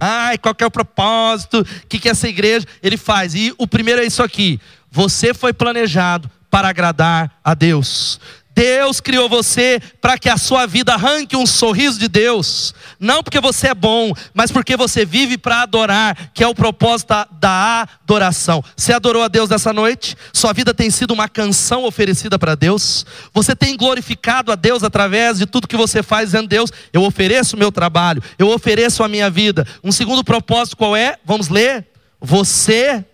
Ai, 0.00 0.38
qual 0.38 0.54
é 0.58 0.64
o 0.64 0.70
propósito? 0.70 1.60
O 1.60 1.86
que, 1.86 1.98
que 1.98 2.08
essa 2.08 2.26
igreja? 2.26 2.66
Ele 2.82 2.96
faz. 2.96 3.34
E 3.34 3.54
o 3.58 3.66
primeiro 3.66 4.00
é 4.00 4.06
isso 4.06 4.22
aqui. 4.22 4.58
Você 4.90 5.34
foi 5.34 5.52
planejado 5.52 6.30
para 6.50 6.68
agradar 6.68 7.38
a 7.44 7.52
Deus. 7.52 8.18
Deus 8.60 9.00
criou 9.00 9.26
você 9.26 9.80
para 10.02 10.18
que 10.18 10.28
a 10.28 10.36
sua 10.36 10.66
vida 10.66 10.92
arranque 10.92 11.34
um 11.34 11.46
sorriso 11.46 11.98
de 11.98 12.08
Deus, 12.08 12.74
não 12.98 13.22
porque 13.22 13.40
você 13.40 13.68
é 13.68 13.74
bom, 13.74 14.12
mas 14.34 14.52
porque 14.52 14.76
você 14.76 15.02
vive 15.02 15.38
para 15.38 15.62
adorar, 15.62 16.30
que 16.34 16.44
é 16.44 16.46
o 16.46 16.54
propósito 16.54 17.14
da 17.40 17.88
adoração. 18.02 18.62
Você 18.76 18.92
adorou 18.92 19.22
a 19.22 19.28
Deus 19.28 19.48
nessa 19.48 19.72
noite? 19.72 20.14
Sua 20.30 20.52
vida 20.52 20.74
tem 20.74 20.90
sido 20.90 21.12
uma 21.12 21.26
canção 21.26 21.84
oferecida 21.84 22.38
para 22.38 22.54
Deus? 22.54 23.06
Você 23.32 23.56
tem 23.56 23.78
glorificado 23.78 24.52
a 24.52 24.56
Deus 24.56 24.84
através 24.84 25.38
de 25.38 25.46
tudo 25.46 25.66
que 25.66 25.74
você 25.74 26.02
faz, 26.02 26.26
dizendo: 26.26 26.46
Deus, 26.46 26.70
eu 26.92 27.02
ofereço 27.02 27.56
o 27.56 27.58
meu 27.58 27.72
trabalho, 27.72 28.22
eu 28.38 28.50
ofereço 28.50 29.02
a 29.02 29.08
minha 29.08 29.30
vida. 29.30 29.66
Um 29.82 29.90
segundo 29.90 30.22
propósito 30.22 30.76
qual 30.76 30.94
é? 30.94 31.16
Vamos 31.24 31.48
ler? 31.48 31.86
Você 32.20 33.06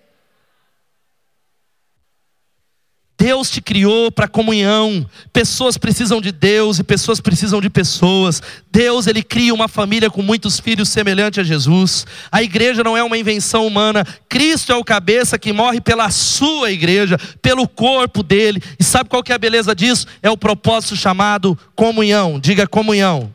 Deus 3.18 3.50
te 3.50 3.62
criou 3.62 4.12
para 4.12 4.28
comunhão. 4.28 5.08
Pessoas 5.32 5.78
precisam 5.78 6.20
de 6.20 6.30
Deus 6.30 6.78
e 6.78 6.84
pessoas 6.84 7.18
precisam 7.18 7.60
de 7.62 7.70
pessoas. 7.70 8.42
Deus 8.70 9.06
ele 9.06 9.22
cria 9.22 9.54
uma 9.54 9.68
família 9.68 10.10
com 10.10 10.20
muitos 10.20 10.60
filhos 10.60 10.90
semelhante 10.90 11.40
a 11.40 11.44
Jesus. 11.44 12.06
A 12.30 12.42
igreja 12.42 12.84
não 12.84 12.94
é 12.96 13.02
uma 13.02 13.16
invenção 13.16 13.66
humana. 13.66 14.06
Cristo 14.28 14.70
é 14.70 14.76
o 14.76 14.84
cabeça 14.84 15.38
que 15.38 15.52
morre 15.52 15.80
pela 15.80 16.10
sua 16.10 16.70
igreja, 16.70 17.18
pelo 17.40 17.66
corpo 17.66 18.22
dele. 18.22 18.62
E 18.78 18.84
sabe 18.84 19.08
qual 19.08 19.22
que 19.22 19.32
é 19.32 19.34
a 19.34 19.38
beleza 19.38 19.74
disso? 19.74 20.06
É 20.22 20.30
o 20.30 20.36
propósito 20.36 20.94
chamado 20.94 21.58
comunhão. 21.74 22.38
Diga 22.38 22.66
comunhão. 22.66 23.34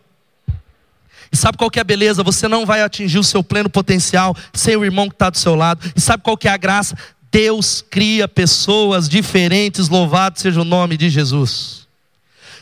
E 1.32 1.38
sabe 1.38 1.58
qual 1.58 1.72
que 1.72 1.80
é 1.80 1.82
a 1.82 1.86
beleza? 1.86 2.24
Você 2.24 2.48
não 2.48 2.66
vai 2.66 2.84
atingir 2.84 3.18
o 3.18 3.24
seu 3.24 3.42
pleno 3.42 3.70
potencial 3.70 4.36
sem 4.54 4.76
o 4.76 4.84
irmão 4.86 5.08
que 5.08 5.16
está 5.16 5.30
do 5.30 5.38
seu 5.38 5.56
lado. 5.56 5.92
E 5.96 6.02
sabe 6.02 6.22
qual 6.22 6.38
que 6.38 6.48
é 6.48 6.52
a 6.52 6.58
graça? 6.58 6.96
Deus 7.32 7.82
cria 7.90 8.28
pessoas 8.28 9.08
diferentes, 9.08 9.88
louvado 9.88 10.40
seja 10.40 10.62
o 10.62 10.66
nome 10.66 10.98
de 10.98 11.10
Jesus. 11.10 11.88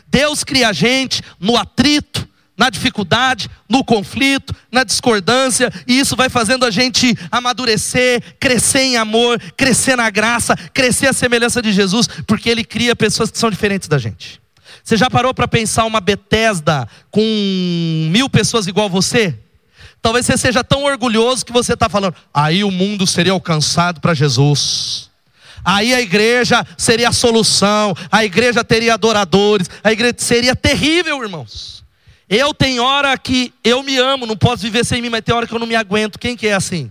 Deus 0.06 0.44
cria 0.44 0.68
a 0.68 0.72
gente 0.72 1.22
no 1.40 1.56
atrito, 1.56 2.28
na 2.56 2.70
dificuldade, 2.70 3.48
no 3.68 3.82
conflito, 3.82 4.54
na 4.70 4.84
discordância, 4.84 5.72
e 5.86 5.98
isso 5.98 6.14
vai 6.14 6.28
fazendo 6.28 6.64
a 6.64 6.70
gente 6.70 7.16
amadurecer, 7.30 8.22
crescer 8.38 8.82
em 8.82 8.96
amor, 8.96 9.40
crescer 9.56 9.96
na 9.96 10.10
graça, 10.10 10.54
crescer 10.72 11.06
a 11.06 11.12
semelhança 11.12 11.60
de 11.62 11.72
Jesus, 11.72 12.06
porque 12.26 12.48
Ele 12.48 12.62
cria 12.62 12.94
pessoas 12.94 13.30
que 13.30 13.38
são 13.38 13.50
diferentes 13.50 13.88
da 13.88 13.98
gente. 13.98 14.40
Você 14.84 14.96
já 14.96 15.10
parou 15.10 15.32
para 15.34 15.48
pensar 15.48 15.84
uma 15.84 16.00
Bethesda 16.00 16.86
com 17.10 18.08
mil 18.10 18.28
pessoas 18.28 18.66
igual 18.66 18.88
você? 18.88 19.36
Talvez 20.02 20.24
você 20.26 20.36
seja 20.36 20.64
tão 20.64 20.84
orgulhoso 20.84 21.44
que 21.44 21.52
você 21.52 21.74
está 21.74 21.88
falando, 21.88 22.14
aí 22.32 22.64
o 22.64 22.70
mundo 22.70 23.06
seria 23.06 23.32
alcançado 23.32 24.00
para 24.00 24.14
Jesus. 24.14 25.10
Aí 25.64 25.92
a 25.92 26.00
igreja 26.00 26.66
seria 26.76 27.10
a 27.10 27.12
solução, 27.12 27.94
a 28.10 28.24
igreja 28.24 28.64
teria 28.64 28.94
adoradores, 28.94 29.68
a 29.84 29.92
igreja 29.92 30.14
seria 30.18 30.56
terrível, 30.56 31.22
irmãos. 31.22 31.84
Eu 32.28 32.54
tenho 32.54 32.82
hora 32.82 33.16
que 33.18 33.52
eu 33.62 33.82
me 33.82 33.98
amo, 33.98 34.24
não 34.24 34.36
posso 34.36 34.62
viver 34.62 34.84
sem 34.84 35.02
mim, 35.02 35.10
mas 35.10 35.22
tem 35.22 35.34
hora 35.34 35.46
que 35.46 35.52
eu 35.52 35.58
não 35.58 35.66
me 35.66 35.76
aguento. 35.76 36.18
Quem 36.18 36.36
que 36.36 36.46
é 36.46 36.54
assim? 36.54 36.90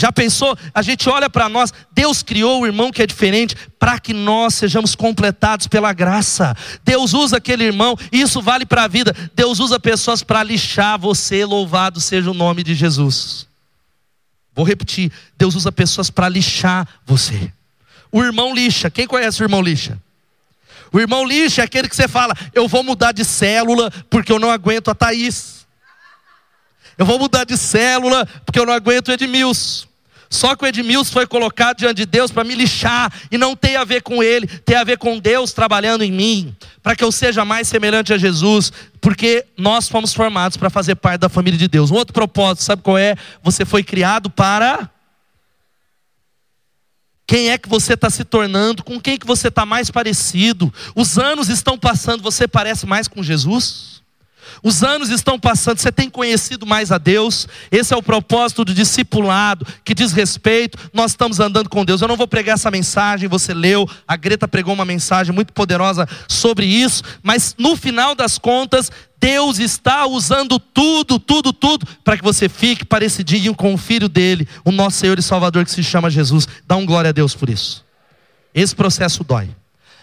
Já 0.00 0.10
pensou? 0.10 0.56
A 0.74 0.80
gente 0.80 1.10
olha 1.10 1.28
para 1.28 1.46
nós, 1.46 1.74
Deus 1.92 2.22
criou 2.22 2.62
o 2.62 2.66
irmão 2.66 2.90
que 2.90 3.02
é 3.02 3.06
diferente 3.06 3.54
para 3.78 4.00
que 4.00 4.14
nós 4.14 4.54
sejamos 4.54 4.94
completados 4.94 5.66
pela 5.66 5.92
graça. 5.92 6.56
Deus 6.82 7.12
usa 7.12 7.36
aquele 7.36 7.64
irmão, 7.64 7.94
e 8.10 8.22
isso 8.22 8.40
vale 8.40 8.64
para 8.64 8.84
a 8.84 8.88
vida. 8.88 9.14
Deus 9.34 9.58
usa 9.58 9.78
pessoas 9.78 10.22
para 10.22 10.42
lixar 10.42 10.98
você, 10.98 11.44
louvado 11.44 12.00
seja 12.00 12.30
o 12.30 12.34
nome 12.34 12.62
de 12.62 12.74
Jesus. 12.74 13.46
Vou 14.54 14.64
repetir: 14.64 15.12
Deus 15.36 15.54
usa 15.54 15.70
pessoas 15.70 16.08
para 16.08 16.30
lixar 16.30 16.88
você. 17.04 17.52
O 18.10 18.24
irmão 18.24 18.54
lixa, 18.54 18.88
quem 18.88 19.06
conhece 19.06 19.42
o 19.42 19.44
irmão 19.44 19.60
lixa? 19.60 20.00
O 20.90 20.98
irmão 20.98 21.26
lixa 21.26 21.60
é 21.60 21.64
aquele 21.66 21.90
que 21.90 21.94
você 21.94 22.08
fala: 22.08 22.34
Eu 22.54 22.66
vou 22.66 22.82
mudar 22.82 23.12
de 23.12 23.22
célula 23.22 23.90
porque 24.08 24.32
eu 24.32 24.38
não 24.38 24.50
aguento 24.50 24.90
a 24.90 24.94
Thaís. 24.94 25.66
Eu 26.96 27.04
vou 27.04 27.18
mudar 27.18 27.44
de 27.44 27.58
célula 27.58 28.26
porque 28.46 28.58
eu 28.58 28.64
não 28.64 28.72
aguento 28.72 29.08
o 29.08 29.12
Edmilson. 29.12 29.89
Só 30.30 30.54
que 30.54 30.64
o 30.64 30.66
Edmilson 30.68 31.12
foi 31.12 31.26
colocado 31.26 31.78
diante 31.78 31.96
de 31.96 32.06
Deus 32.06 32.30
para 32.30 32.44
me 32.44 32.54
lixar 32.54 33.12
e 33.32 33.36
não 33.36 33.56
tem 33.56 33.74
a 33.74 33.82
ver 33.82 34.00
com 34.00 34.22
ele, 34.22 34.46
tem 34.46 34.76
a 34.76 34.84
ver 34.84 34.96
com 34.96 35.18
Deus 35.18 35.52
trabalhando 35.52 36.04
em 36.04 36.12
mim, 36.12 36.54
para 36.80 36.94
que 36.94 37.02
eu 37.02 37.10
seja 37.10 37.44
mais 37.44 37.66
semelhante 37.66 38.12
a 38.12 38.18
Jesus, 38.18 38.72
porque 39.00 39.44
nós 39.58 39.88
fomos 39.88 40.14
formados 40.14 40.56
para 40.56 40.70
fazer 40.70 40.94
parte 40.94 41.22
da 41.22 41.28
família 41.28 41.58
de 41.58 41.66
Deus. 41.66 41.90
Um 41.90 41.96
outro 41.96 42.14
propósito, 42.14 42.62
sabe 42.62 42.80
qual 42.80 42.96
é? 42.96 43.16
Você 43.42 43.64
foi 43.64 43.82
criado 43.82 44.30
para 44.30 44.88
quem 47.26 47.50
é 47.50 47.58
que 47.58 47.68
você 47.68 47.94
está 47.94 48.08
se 48.08 48.24
tornando? 48.24 48.84
Com 48.84 49.00
quem 49.00 49.16
que 49.16 49.26
você 49.26 49.48
está 49.48 49.66
mais 49.66 49.90
parecido? 49.90 50.72
Os 50.94 51.18
anos 51.18 51.48
estão 51.48 51.76
passando, 51.76 52.22
você 52.22 52.46
parece 52.46 52.86
mais 52.86 53.08
com 53.08 53.22
Jesus? 53.22 53.99
Os 54.62 54.82
anos 54.82 55.10
estão 55.10 55.38
passando, 55.38 55.78
você 55.78 55.92
tem 55.92 56.08
conhecido 56.08 56.66
mais 56.66 56.92
a 56.92 56.98
Deus. 56.98 57.46
Esse 57.70 57.94
é 57.94 57.96
o 57.96 58.02
propósito 58.02 58.64
do 58.64 58.74
discipulado, 58.74 59.66
que 59.84 59.94
diz 59.94 60.12
respeito. 60.12 60.78
Nós 60.92 61.12
estamos 61.12 61.40
andando 61.40 61.68
com 61.68 61.84
Deus. 61.84 62.00
Eu 62.00 62.08
não 62.08 62.16
vou 62.16 62.28
pregar 62.28 62.54
essa 62.54 62.70
mensagem, 62.70 63.28
você 63.28 63.54
leu. 63.54 63.88
A 64.06 64.16
Greta 64.16 64.48
pregou 64.48 64.74
uma 64.74 64.84
mensagem 64.84 65.34
muito 65.34 65.52
poderosa 65.52 66.08
sobre 66.28 66.66
isso. 66.66 67.02
Mas 67.22 67.54
no 67.58 67.76
final 67.76 68.14
das 68.14 68.38
contas, 68.38 68.90
Deus 69.20 69.58
está 69.58 70.06
usando 70.06 70.58
tudo, 70.58 71.18
tudo, 71.18 71.52
tudo, 71.52 71.86
para 72.02 72.16
que 72.16 72.24
você 72.24 72.48
fique 72.48 72.84
parecidinho 72.84 73.54
com 73.54 73.74
o 73.74 73.76
filho 73.76 74.08
dele, 74.08 74.48
o 74.64 74.72
nosso 74.72 74.96
Senhor 74.96 75.18
e 75.18 75.22
Salvador 75.22 75.64
que 75.64 75.70
se 75.70 75.82
chama 75.82 76.08
Jesus. 76.08 76.48
Dá 76.66 76.76
um 76.76 76.86
glória 76.86 77.10
a 77.10 77.12
Deus 77.12 77.34
por 77.34 77.50
isso. 77.50 77.84
Esse 78.54 78.74
processo 78.74 79.22
dói. 79.22 79.50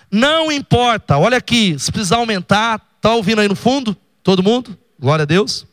Não 0.10 0.52
importa, 0.52 1.18
olha 1.18 1.38
aqui, 1.38 1.78
se 1.78 1.92
precisar 1.92 2.18
aumentar, 2.18 2.80
está 2.96 3.14
ouvindo 3.14 3.42
aí 3.42 3.48
no 3.48 3.56
fundo? 3.56 3.98
Todo 4.28 4.44
mundo? 4.44 4.78
Glória 5.00 5.24
a 5.24 5.26
Deus. 5.26 5.66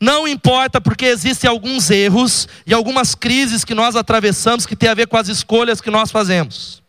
Não 0.00 0.28
importa, 0.28 0.80
porque 0.80 1.04
existem 1.04 1.50
alguns 1.50 1.90
erros 1.90 2.46
e 2.64 2.72
algumas 2.72 3.12
crises 3.16 3.64
que 3.64 3.74
nós 3.74 3.96
atravessamos 3.96 4.64
que 4.64 4.76
tem 4.76 4.88
a 4.88 4.94
ver 4.94 5.08
com 5.08 5.16
as 5.16 5.26
escolhas 5.26 5.80
que 5.80 5.90
nós 5.90 6.08
fazemos. 6.08 6.80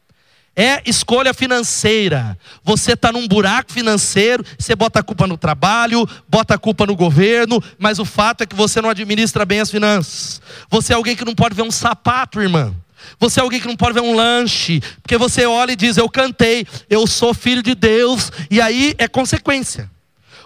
É 0.55 0.83
escolha 0.85 1.33
financeira. 1.33 2.37
Você 2.63 2.91
está 2.91 3.11
num 3.11 3.27
buraco 3.27 3.73
financeiro, 3.73 4.45
você 4.55 4.75
bota 4.75 4.99
a 4.99 5.03
culpa 5.03 5.25
no 5.25 5.35
trabalho, 5.35 6.07
bota 6.27 6.53
a 6.53 6.59
culpa 6.59 6.85
no 6.85 6.95
governo, 6.95 7.59
mas 7.79 7.97
o 7.97 8.05
fato 8.05 8.43
é 8.43 8.45
que 8.45 8.55
você 8.55 8.79
não 8.79 8.91
administra 8.91 9.43
bem 9.45 9.61
as 9.61 9.71
finanças. 9.71 10.39
Você 10.69 10.93
é 10.93 10.95
alguém 10.95 11.15
que 11.15 11.25
não 11.25 11.33
pode 11.33 11.55
ver 11.55 11.63
um 11.63 11.71
sapato, 11.71 12.39
irmã. 12.39 12.71
Você 13.19 13.39
é 13.39 13.43
alguém 13.43 13.59
que 13.59 13.67
não 13.67 13.75
pode 13.75 13.93
ver 13.95 14.01
um 14.01 14.15
lanche, 14.15 14.79
porque 15.01 15.17
você 15.17 15.43
olha 15.47 15.71
e 15.71 15.75
diz: 15.75 15.97
Eu 15.97 16.07
cantei, 16.07 16.67
eu 16.87 17.07
sou 17.07 17.33
filho 17.33 17.63
de 17.63 17.73
Deus, 17.73 18.31
e 18.51 18.61
aí 18.61 18.93
é 18.99 19.07
consequência. 19.07 19.89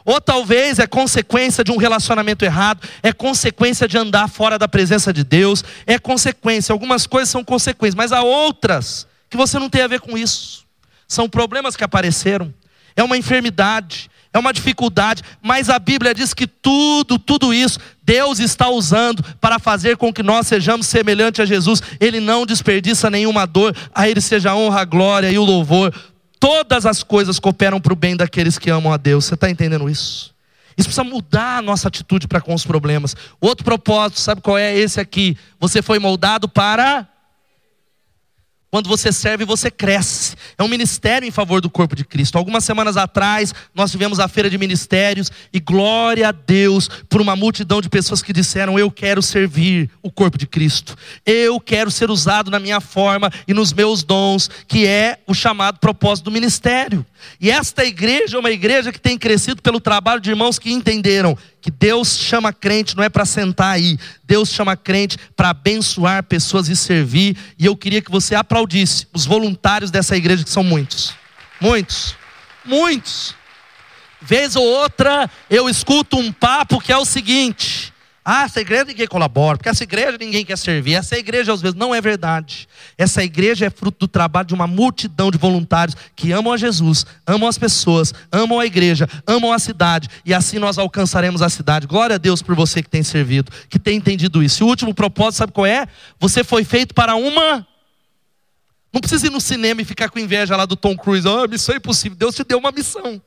Ou 0.05 0.19
talvez 0.19 0.79
é 0.79 0.88
consequência 0.88 1.63
de 1.63 1.72
um 1.72 1.77
relacionamento 1.77 2.43
errado, 2.43 2.88
é 3.01 3.13
consequência 3.13 3.88
de 3.88 3.98
andar 3.98 4.27
fora 4.27 4.60
da 4.60 4.67
presença 4.67 5.13
de 5.13 5.24
Deus, 5.24 5.63
é 5.86 5.98
consequência. 5.98 6.74
Algumas 6.74 7.07
coisas 7.07 7.29
são 7.29 7.43
consequências, 7.43 7.95
mas 7.95 8.12
há 8.12 8.22
outras 8.22 9.07
que 9.29 9.38
você 9.38 9.57
não 9.57 9.69
tem 9.69 9.81
a 9.81 9.88
ver 9.88 10.01
com 10.01 10.17
isso. 10.17 10.65
São 11.07 11.29
problemas 11.29 11.75
que 11.75 11.83
apareceram, 11.83 12.53
é 12.95 13.03
uma 13.03 13.17
enfermidade, 13.17 14.10
é 14.33 14.39
uma 14.39 14.51
dificuldade, 14.51 15.22
mas 15.41 15.69
a 15.69 15.77
Bíblia 15.77 16.13
diz 16.13 16.33
que 16.33 16.48
tudo, 16.48 17.19
tudo 17.19 17.53
isso, 17.53 17.79
Deus 18.01 18.39
está 18.39 18.67
usando 18.67 19.24
para 19.39 19.60
fazer 19.60 19.95
com 19.95 20.12
que 20.12 20.24
nós 20.24 20.48
sejamos 20.48 20.88
semelhantes 20.88 21.39
a 21.39 21.45
Jesus. 21.45 21.81
Ele 22.00 22.19
não 22.19 22.45
desperdiça 22.45 23.10
nenhuma 23.12 23.45
dor, 23.45 23.75
a 23.93 24.10
Ele 24.10 24.19
seja 24.19 24.51
a 24.51 24.55
honra, 24.55 24.81
a 24.81 24.86
glória 24.86 25.31
e 25.31 25.38
o 25.38 25.43
louvor 25.43 25.93
todas 26.44 26.86
as 26.86 27.04
coisas 27.04 27.40
cooperam 27.40 27.80
para 27.80 27.94
o 27.94 27.96
bem 27.96 28.18
daqueles 28.18 28.60
que 28.60 28.70
amam 28.70 28.92
a 28.92 28.98
Deus. 28.98 29.24
Você 29.24 29.34
está 29.34 29.50
entendendo 29.50 29.90
isso? 29.90 30.36
Isso 30.78 30.90
precisa 30.90 31.02
mudar 31.06 31.60
a 31.60 31.62
nossa 31.62 31.88
atitude 31.88 32.28
para 32.28 32.42
com 32.42 32.54
os 32.54 32.66
problemas. 32.66 33.16
Outro 33.40 33.64
propósito, 33.64 34.20
sabe 34.20 34.42
qual 34.42 34.58
é 34.58 34.76
esse 34.76 35.00
aqui? 35.00 35.38
Você 35.58 35.82
foi 35.82 36.00
moldado 36.00 36.50
para 36.50 37.08
quando 38.74 38.90
você 38.90 39.12
serve, 39.12 39.46
você 39.46 39.70
cresce. 39.70 40.36
É 40.57 40.64
um 40.64 40.68
ministério 40.68 41.27
em 41.27 41.29
favor 41.29 41.62
do 41.62 41.70
corpo 41.70 41.96
de 41.96 42.03
Cristo. 42.03 42.40
Algumas 42.40 42.64
semanas 42.64 42.98
atrás, 42.98 43.53
nós 43.72 43.92
tivemos 43.92 44.20
a 44.20 44.27
feira 44.27 44.50
de 44.50 44.57
ministérios 44.57 45.31
e 45.53 45.59
glória 45.59 46.29
a 46.29 46.31
Deus 46.31 46.90
por 47.07 47.22
uma 47.22 47.36
multidão 47.36 47.81
de 47.81 47.88
pessoas 47.88 48.24
que 48.24 48.33
disseram: 48.33 48.79
Eu 48.79 48.90
quero 48.90 49.22
servir 49.22 49.92
o 50.01 50.09
corpo 50.09 50.40
de 50.40 50.48
Cristo. 50.48 50.98
Eu 51.24 51.59
quero 51.59 51.92
ser 51.92 52.09
usado 52.09 52.50
na 52.50 52.57
minha 52.57 52.81
forma 52.81 53.29
e 53.48 53.53
nos 53.53 53.72
meus 53.72 54.01
dons, 54.01 54.50
que 54.68 54.88
é 54.88 55.20
o 55.27 55.36
chamado 55.36 55.77
propósito 55.77 56.25
do 56.25 56.31
ministério. 56.31 57.05
E 57.40 57.51
esta 57.51 57.86
igreja 57.86 58.38
é 58.38 58.40
uma 58.40 58.50
igreja 58.50 58.92
que 58.92 59.00
tem 59.00 59.20
crescido 59.20 59.62
pelo 59.62 59.79
trabalho 59.79 60.20
de 60.20 60.31
irmãos 60.31 60.57
que 60.57 60.74
entenderam 60.74 61.38
que 61.64 61.72
Deus 61.72 62.18
chama 62.18 62.52
crente 62.52 62.94
não 62.94 63.06
é 63.06 63.08
para 63.08 63.24
sentar 63.26 63.76
aí, 63.76 63.98
Deus 64.22 64.50
chama 64.50 64.76
crente 64.76 65.18
para 65.34 65.52
abençoar 65.52 66.22
pessoas 66.22 66.68
e 66.68 66.76
servir. 66.76 67.38
E 67.58 67.66
eu 67.66 67.74
queria 67.74 68.02
que 68.02 68.12
você 68.12 68.36
aplaudisse 68.36 69.08
os 69.14 69.26
voluntários 69.26 69.90
dessa 69.90 70.18
igreja, 70.18 70.44
que 70.44 70.50
são 70.50 70.62
muitos, 70.62 71.14
muitos, 71.62 72.18
muitos. 72.66 73.34
Vez 74.20 74.58
ou 74.58 74.66
outra 74.66 75.32
eu 75.50 75.70
escuto 75.70 76.18
um 76.18 76.34
papo 76.34 76.82
que 76.82 76.92
é 76.92 76.98
o 76.98 77.06
seguinte: 77.06 77.93
ah, 78.25 78.44
essa 78.44 78.62
igreja 78.62 78.86
ninguém 78.86 79.05
colabora, 79.05 79.57
porque 79.57 79.68
essa 79.68 79.83
igreja 79.83 80.18
ninguém 80.18 80.46
quer 80.46 80.57
servir. 80.57 80.94
Essa 80.94 81.18
igreja 81.18 81.51
às 81.51 81.62
vezes 81.62 81.75
não 81.75 81.94
é 81.94 82.00
verdade. 82.00 82.70
Essa 82.98 83.22
igreja 83.22 83.66
é 83.66 83.70
fruto 83.70 84.00
do 84.00 84.07
trabalho 84.07 84.48
de 84.48 84.53
uma 84.53 84.66
multidão 84.66 85.29
de 85.29 85.38
voluntários 85.38 85.96
que 86.16 86.31
amam 86.31 86.53
a 86.53 86.57
Jesus, 86.57 87.05
amam 87.27 87.50
as 87.50 87.57
pessoas, 87.57 88.14
amam 88.31 88.59
a 88.59 88.66
igreja, 88.66 89.09
amam 89.27 89.51
a 89.51 89.59
cidade, 89.59 90.09
e 90.25 90.33
assim 90.33 90.57
nós 90.57 90.77
alcançaremos 90.77 91.42
a 91.42 91.50
cidade. 91.50 91.86
Glória 91.86 92.16
a 92.16 92.20
Deus 92.20 92.42
por 92.42 92.55
você 92.55 92.81
que 92.81 92.90
tem 92.90 93.03
servido, 93.03 93.51
que 93.70 93.77
tem 93.77 93.98
entendido 93.98 94.42
isso. 94.42 94.64
E 94.64 94.66
o 94.66 94.68
último 94.68 94.94
propósito, 94.94 95.40
sabe 95.40 95.51
qual 95.51 95.66
é? 95.66 95.86
Você 96.20 96.44
foi 96.44 96.64
feito 96.64 96.94
para 96.94 97.16
uma 97.16 97.68
não 98.94 99.01
precisa 99.01 99.25
ir 99.25 99.31
no 99.31 99.42
cinema 99.42 99.81
e 99.81 99.86
ficar 99.86 100.07
com 100.09 100.20
inveja 100.20 100.55
lá 100.55 100.68
do 100.68 100.75
Tom 100.75 100.96
Cruise. 100.96 101.27
Ah, 101.27 101.42
oh, 101.42 101.48
missão 101.48 101.75
impossível. 101.75 102.16
Deus 102.16 102.36
te 102.36 102.44
deu 102.44 102.59
uma 102.59 102.72
missão. 102.72 103.20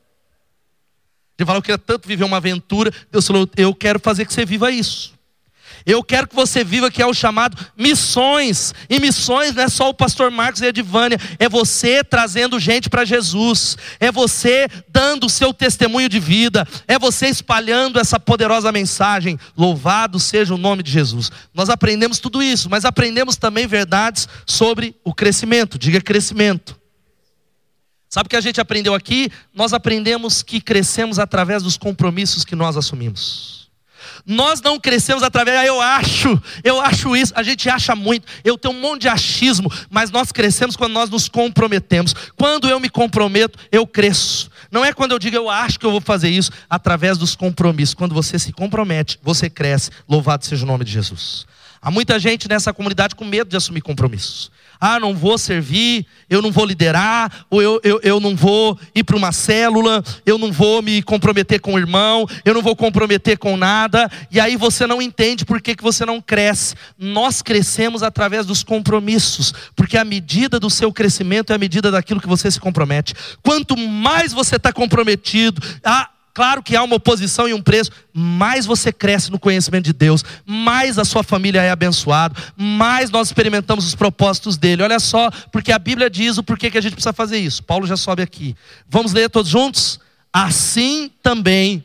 Ele 1.37 1.45
falou 1.45 1.61
que 1.61 1.67
queria 1.67 1.77
tanto 1.77 2.07
viver 2.07 2.23
uma 2.23 2.37
aventura. 2.37 2.91
Deus 3.11 3.27
falou: 3.27 3.47
Eu 3.55 3.73
quero 3.73 3.99
fazer 3.99 4.25
que 4.25 4.33
você 4.33 4.45
viva 4.45 4.71
isso. 4.71 5.17
Eu 5.87 6.03
quero 6.03 6.27
que 6.27 6.35
você 6.35 6.65
viva 6.65 6.91
que 6.91 7.01
é 7.01 7.05
o 7.05 7.13
chamado 7.13 7.57
missões. 7.77 8.73
E 8.89 8.99
missões 8.99 9.55
não 9.55 9.63
é 9.63 9.69
só 9.69 9.89
o 9.89 9.93
pastor 9.93 10.29
Marcos 10.29 10.61
e 10.61 10.65
a 10.65 10.67
Edvânia, 10.67 11.17
é 11.39 11.47
você 11.47 12.03
trazendo 12.03 12.59
gente 12.59 12.89
para 12.89 13.05
Jesus, 13.05 13.77
é 13.97 14.11
você 14.11 14.67
dando 14.89 15.27
o 15.27 15.29
seu 15.29 15.53
testemunho 15.53 16.09
de 16.09 16.19
vida, 16.19 16.67
é 16.87 16.99
você 16.99 17.27
espalhando 17.27 17.99
essa 17.99 18.19
poderosa 18.19 18.69
mensagem. 18.69 19.39
Louvado 19.55 20.19
seja 20.19 20.53
o 20.53 20.57
nome 20.57 20.83
de 20.83 20.91
Jesus. 20.91 21.31
Nós 21.53 21.69
aprendemos 21.69 22.19
tudo 22.19 22.43
isso, 22.43 22.69
mas 22.69 22.83
aprendemos 22.83 23.37
também 23.37 23.65
verdades 23.65 24.27
sobre 24.45 24.93
o 25.05 25.13
crescimento. 25.13 25.79
Diga 25.79 26.01
crescimento. 26.01 26.77
Sabe 28.09 28.27
o 28.27 28.29
que 28.29 28.35
a 28.35 28.41
gente 28.41 28.61
aprendeu 28.61 28.93
aqui? 28.93 29.29
Nós 29.53 29.73
aprendemos 29.73 30.41
que 30.41 30.61
crescemos 30.61 31.19
através 31.19 31.63
dos 31.63 31.77
compromissos 31.77 32.45
que 32.45 32.55
nós 32.55 32.77
assumimos. 32.77 33.67
Nós 34.25 34.61
não 34.61 34.79
crescemos 34.79 35.23
através, 35.23 35.57
ah, 35.57 35.65
eu 35.65 35.81
acho, 35.81 36.41
eu 36.63 36.81
acho 36.81 37.15
isso, 37.15 37.33
a 37.35 37.43
gente 37.43 37.69
acha 37.69 37.95
muito, 37.95 38.25
eu 38.43 38.57
tenho 38.57 38.73
um 38.73 38.79
monte 38.79 39.01
de 39.03 39.07
achismo, 39.07 39.71
mas 39.89 40.11
nós 40.11 40.31
crescemos 40.31 40.75
quando 40.75 40.93
nós 40.93 41.09
nos 41.09 41.27
comprometemos. 41.27 42.13
Quando 42.35 42.69
eu 42.69 42.79
me 42.79 42.89
comprometo, 42.89 43.59
eu 43.71 43.85
cresço. 43.85 44.49
Não 44.71 44.83
é 44.83 44.93
quando 44.93 45.11
eu 45.11 45.19
digo 45.19 45.35
eu 45.35 45.49
acho 45.49 45.79
que 45.79 45.85
eu 45.85 45.91
vou 45.91 46.01
fazer 46.01 46.29
isso, 46.29 46.51
através 46.69 47.17
dos 47.17 47.35
compromissos. 47.35 47.93
Quando 47.93 48.13
você 48.15 48.39
se 48.39 48.51
compromete, 48.51 49.19
você 49.21 49.49
cresce. 49.49 49.91
Louvado 50.07 50.45
seja 50.45 50.63
o 50.63 50.67
nome 50.67 50.83
de 50.83 50.91
Jesus. 50.91 51.45
Há 51.81 51.91
muita 51.91 52.19
gente 52.19 52.49
nessa 52.49 52.73
comunidade 52.73 53.15
com 53.15 53.23
medo 53.25 53.49
de 53.49 53.57
assumir 53.57 53.81
compromissos 53.81 54.51
ah, 54.79 54.99
não 54.99 55.15
vou 55.15 55.37
servir, 55.37 56.05
eu 56.29 56.41
não 56.41 56.51
vou 56.51 56.65
liderar, 56.65 57.45
ou 57.49 57.61
eu, 57.61 57.79
eu, 57.83 57.99
eu 58.03 58.19
não 58.19 58.35
vou 58.35 58.77
ir 58.93 59.03
para 59.03 59.15
uma 59.15 59.31
célula, 59.31 60.03
eu 60.25 60.37
não 60.37 60.51
vou 60.51 60.81
me 60.81 61.01
comprometer 61.01 61.59
com 61.59 61.73
o 61.73 61.79
irmão, 61.79 62.25
eu 62.43 62.53
não 62.53 62.61
vou 62.61 62.75
comprometer 62.75 63.37
com 63.37 63.57
nada, 63.57 64.09
e 64.31 64.39
aí 64.39 64.55
você 64.55 64.85
não 64.85 65.01
entende 65.01 65.45
por 65.45 65.61
que, 65.61 65.75
que 65.75 65.83
você 65.83 66.05
não 66.05 66.21
cresce. 66.21 66.75
Nós 66.97 67.41
crescemos 67.41 68.03
através 68.03 68.45
dos 68.45 68.63
compromissos, 68.63 69.53
porque 69.75 69.97
a 69.97 70.05
medida 70.05 70.59
do 70.59 70.69
seu 70.69 70.91
crescimento 70.91 71.51
é 71.51 71.55
a 71.55 71.59
medida 71.59 71.91
daquilo 71.91 72.21
que 72.21 72.27
você 72.27 72.49
se 72.51 72.59
compromete. 72.59 73.13
Quanto 73.41 73.77
mais 73.77 74.33
você 74.33 74.57
está 74.57 74.73
comprometido, 74.73 75.61
ah, 75.83 76.09
Claro 76.37 76.61
que 76.61 76.75
há 76.75 76.83
uma 76.83 76.97
oposição 76.97 77.47
e 77.47 77.53
um 77.55 77.63
preço, 77.63 77.89
mais 78.13 78.63
você 78.67 78.93
cresce 78.93 79.31
no 79.31 79.39
conhecimento 79.39 79.85
de 79.85 79.91
Deus, 79.91 80.23
mais 80.45 80.99
a 80.99 81.03
sua 81.03 81.23
família 81.23 81.63
é 81.63 81.71
abençoada, 81.71 82.39
mais 82.55 83.09
nós 83.09 83.29
experimentamos 83.29 83.87
os 83.87 83.95
propósitos 83.95 84.55
dele. 84.55 84.83
Olha 84.83 84.99
só, 84.99 85.31
porque 85.51 85.71
a 85.71 85.79
Bíblia 85.79 86.11
diz 86.11 86.37
o 86.37 86.43
porquê 86.43 86.69
que 86.69 86.77
a 86.77 86.81
gente 86.81 86.93
precisa 86.93 87.11
fazer 87.11 87.39
isso. 87.39 87.63
Paulo 87.63 87.87
já 87.87 87.97
sobe 87.97 88.21
aqui. 88.21 88.55
Vamos 88.87 89.13
ler 89.13 89.31
todos 89.31 89.49
juntos? 89.49 89.99
Assim 90.31 91.09
também. 91.23 91.83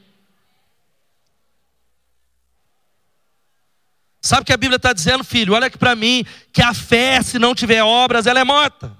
Sabe 4.20 4.42
o 4.42 4.44
que 4.44 4.52
a 4.52 4.58
Bíblia 4.58 4.76
está 4.76 4.92
dizendo, 4.92 5.24
filho? 5.24 5.54
Olha 5.54 5.68
aqui 5.68 5.78
para 5.78 5.96
mim, 5.96 6.26
que 6.52 6.60
a 6.60 6.74
fé, 6.74 7.22
se 7.22 7.38
não 7.38 7.54
tiver 7.54 7.82
obras, 7.82 8.26
ela 8.26 8.40
é 8.40 8.44
morta. 8.44 8.92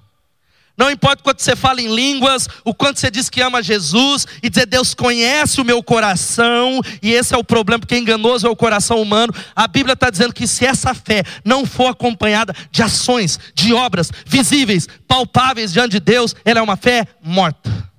Não 0.75 0.89
importa 0.89 1.21
o 1.21 1.23
quanto 1.23 1.41
você 1.41 1.55
fala 1.55 1.81
em 1.81 1.93
línguas, 1.93 2.47
o 2.65 2.73
quanto 2.73 2.99
você 2.99 3.11
diz 3.11 3.29
que 3.29 3.41
ama 3.41 3.61
Jesus, 3.61 4.25
e 4.41 4.49
dizer 4.49 4.65
Deus 4.65 4.93
conhece 4.95 5.61
o 5.61 5.65
meu 5.65 5.83
coração, 5.83 6.81
e 7.01 7.11
esse 7.11 7.35
é 7.35 7.37
o 7.37 7.43
problema, 7.43 7.79
porque 7.79 7.97
enganoso 7.97 8.47
é 8.47 8.49
o 8.49 8.55
coração 8.55 8.99
humano. 8.99 9.33
A 9.55 9.67
Bíblia 9.67 9.93
está 9.93 10.09
dizendo 10.09 10.33
que 10.33 10.47
se 10.47 10.65
essa 10.65 10.95
fé 10.95 11.23
não 11.45 11.65
for 11.65 11.87
acompanhada 11.87 12.55
de 12.71 12.81
ações, 12.81 13.39
de 13.53 13.71
obras 13.71 14.11
visíveis, 14.25 14.87
palpáveis 15.07 15.71
diante 15.71 15.91
de 15.91 15.99
Deus, 15.99 16.35
ela 16.43 16.59
é 16.59 16.63
uma 16.63 16.75
fé 16.75 17.07
morta. 17.21 17.92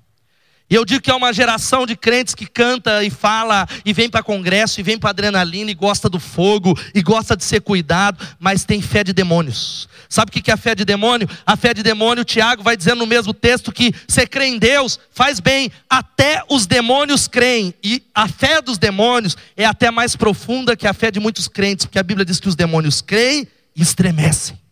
E 0.69 0.75
eu 0.75 0.85
digo 0.85 1.03
que 1.03 1.11
é 1.11 1.15
uma 1.15 1.33
geração 1.33 1.87
de 1.87 1.95
crentes 1.95 2.35
que 2.35 2.47
canta 2.47 3.05
e 3.05 3.11
fala, 3.11 3.69
e 3.85 3.93
vem 3.93 4.09
para 4.09 4.23
congresso, 4.23 4.81
e 4.81 4.83
vem 4.83 4.99
para 4.99 5.11
adrenalina, 5.11 5.71
e 5.71 5.75
gosta 5.75 6.09
do 6.09 6.19
fogo, 6.19 6.79
e 6.95 7.03
gosta 7.03 7.37
de 7.37 7.45
ser 7.45 7.61
cuidado, 7.61 8.27
mas 8.41 8.65
tem 8.65 8.81
fé 8.81 9.05
de 9.05 9.13
demônios. 9.13 9.89
Sabe 10.09 10.31
o 10.31 10.33
que 10.33 10.51
é 10.51 10.55
a 10.55 10.57
fé 10.57 10.75
de 10.75 10.85
demônio? 10.85 11.29
A 11.45 11.55
fé 11.55 11.75
de 11.75 11.83
demônio, 11.83 12.25
Tiago 12.25 12.63
vai 12.63 12.79
dizendo 12.79 13.01
no 13.01 13.07
mesmo 13.07 13.35
texto 13.35 13.71
que 13.71 13.93
você 14.09 14.27
crê 14.27 14.47
em 14.47 14.59
Deus, 14.59 14.99
faz 15.11 15.39
bem, 15.39 15.71
até 15.89 16.43
os 16.49 16.67
demônios 16.67 17.29
creem. 17.29 17.75
E 17.83 18.03
a 18.15 18.27
fé 18.27 18.63
dos 18.63 18.79
demônios 18.79 19.37
é 19.57 19.67
até 19.67 19.91
mais 19.91 20.17
profunda 20.17 20.77
que 20.77 20.87
a 20.87 20.95
fé 20.95 21.11
de 21.11 21.21
muitos 21.21 21.47
crentes, 21.47 21.85
porque 21.85 21.99
a 21.99 22.03
Bíblia 22.03 22.25
diz 22.25 22.41
que 22.41 22.49
os 22.49 22.57
demônios 22.57 23.03
creem 23.03 23.47
e 23.77 23.83
estremecem. 23.83 24.64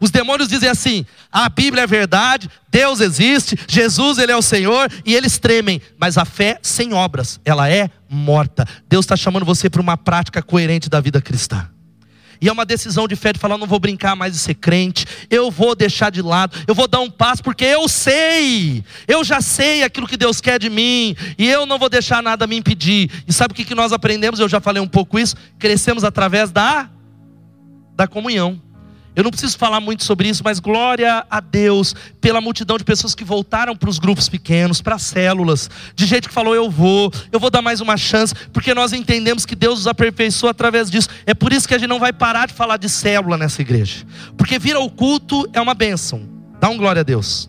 Os 0.00 0.10
demônios 0.10 0.48
dizem 0.48 0.68
assim: 0.68 1.06
a 1.30 1.48
Bíblia 1.48 1.84
é 1.84 1.86
verdade, 1.86 2.50
Deus 2.70 3.00
existe, 3.00 3.58
Jesus 3.68 4.18
ele 4.18 4.32
é 4.32 4.36
o 4.36 4.42
Senhor 4.42 4.90
e 5.04 5.14
eles 5.14 5.38
tremem. 5.38 5.80
Mas 5.98 6.18
a 6.18 6.24
fé 6.24 6.58
sem 6.62 6.92
obras, 6.92 7.40
ela 7.44 7.68
é 7.68 7.90
morta. 8.08 8.66
Deus 8.88 9.04
está 9.04 9.16
chamando 9.16 9.44
você 9.44 9.70
para 9.70 9.80
uma 9.80 9.96
prática 9.96 10.42
coerente 10.42 10.88
da 10.88 11.00
vida 11.00 11.20
cristã. 11.20 11.68
E 12.40 12.48
é 12.48 12.52
uma 12.52 12.66
decisão 12.66 13.08
de 13.08 13.16
fé 13.16 13.32
de 13.32 13.38
falar: 13.38 13.56
não 13.56 13.66
vou 13.66 13.78
brincar 13.78 14.14
mais 14.14 14.32
de 14.32 14.38
ser 14.38 14.54
crente, 14.54 15.06
eu 15.30 15.50
vou 15.50 15.74
deixar 15.74 16.10
de 16.10 16.20
lado, 16.20 16.56
eu 16.66 16.74
vou 16.74 16.86
dar 16.86 17.00
um 17.00 17.10
passo, 17.10 17.42
porque 17.42 17.64
eu 17.64 17.88
sei, 17.88 18.84
eu 19.08 19.24
já 19.24 19.40
sei 19.40 19.82
aquilo 19.82 20.06
que 20.06 20.16
Deus 20.16 20.40
quer 20.40 20.58
de 20.58 20.68
mim, 20.68 21.16
e 21.38 21.48
eu 21.48 21.64
não 21.64 21.78
vou 21.78 21.88
deixar 21.88 22.22
nada 22.22 22.46
me 22.46 22.56
impedir. 22.56 23.10
E 23.26 23.32
sabe 23.32 23.52
o 23.52 23.54
que 23.54 23.74
nós 23.74 23.92
aprendemos? 23.92 24.40
Eu 24.40 24.48
já 24.48 24.60
falei 24.60 24.82
um 24.82 24.88
pouco 24.88 25.18
isso, 25.18 25.36
crescemos 25.58 26.04
através 26.04 26.50
da, 26.50 26.90
da 27.96 28.06
comunhão. 28.06 28.60
Eu 29.16 29.22
não 29.22 29.30
preciso 29.30 29.56
falar 29.56 29.80
muito 29.80 30.02
sobre 30.02 30.28
isso, 30.28 30.42
mas 30.44 30.58
glória 30.58 31.24
a 31.30 31.38
Deus 31.38 31.94
pela 32.20 32.40
multidão 32.40 32.76
de 32.76 32.84
pessoas 32.84 33.14
que 33.14 33.24
voltaram 33.24 33.76
para 33.76 33.88
os 33.88 33.98
grupos 33.98 34.28
pequenos, 34.28 34.82
para 34.82 34.96
as 34.96 35.02
células, 35.02 35.70
de 35.94 36.04
gente 36.04 36.26
que 36.26 36.34
falou: 36.34 36.54
Eu 36.54 36.68
vou, 36.68 37.12
eu 37.30 37.38
vou 37.38 37.48
dar 37.48 37.62
mais 37.62 37.80
uma 37.80 37.96
chance, 37.96 38.34
porque 38.52 38.74
nós 38.74 38.92
entendemos 38.92 39.46
que 39.46 39.54
Deus 39.54 39.80
nos 39.80 39.86
aperfeiçoou 39.86 40.50
através 40.50 40.90
disso. 40.90 41.08
É 41.26 41.34
por 41.34 41.52
isso 41.52 41.68
que 41.68 41.74
a 41.74 41.78
gente 41.78 41.88
não 41.88 42.00
vai 42.00 42.12
parar 42.12 42.48
de 42.48 42.54
falar 42.54 42.76
de 42.76 42.88
célula 42.88 43.36
nessa 43.36 43.62
igreja, 43.62 44.04
porque 44.36 44.58
vir 44.58 44.74
ao 44.74 44.90
culto 44.90 45.48
é 45.52 45.60
uma 45.60 45.74
bênção, 45.74 46.28
dá 46.58 46.68
um 46.68 46.76
glória 46.76 47.00
a 47.00 47.04
Deus. 47.04 47.48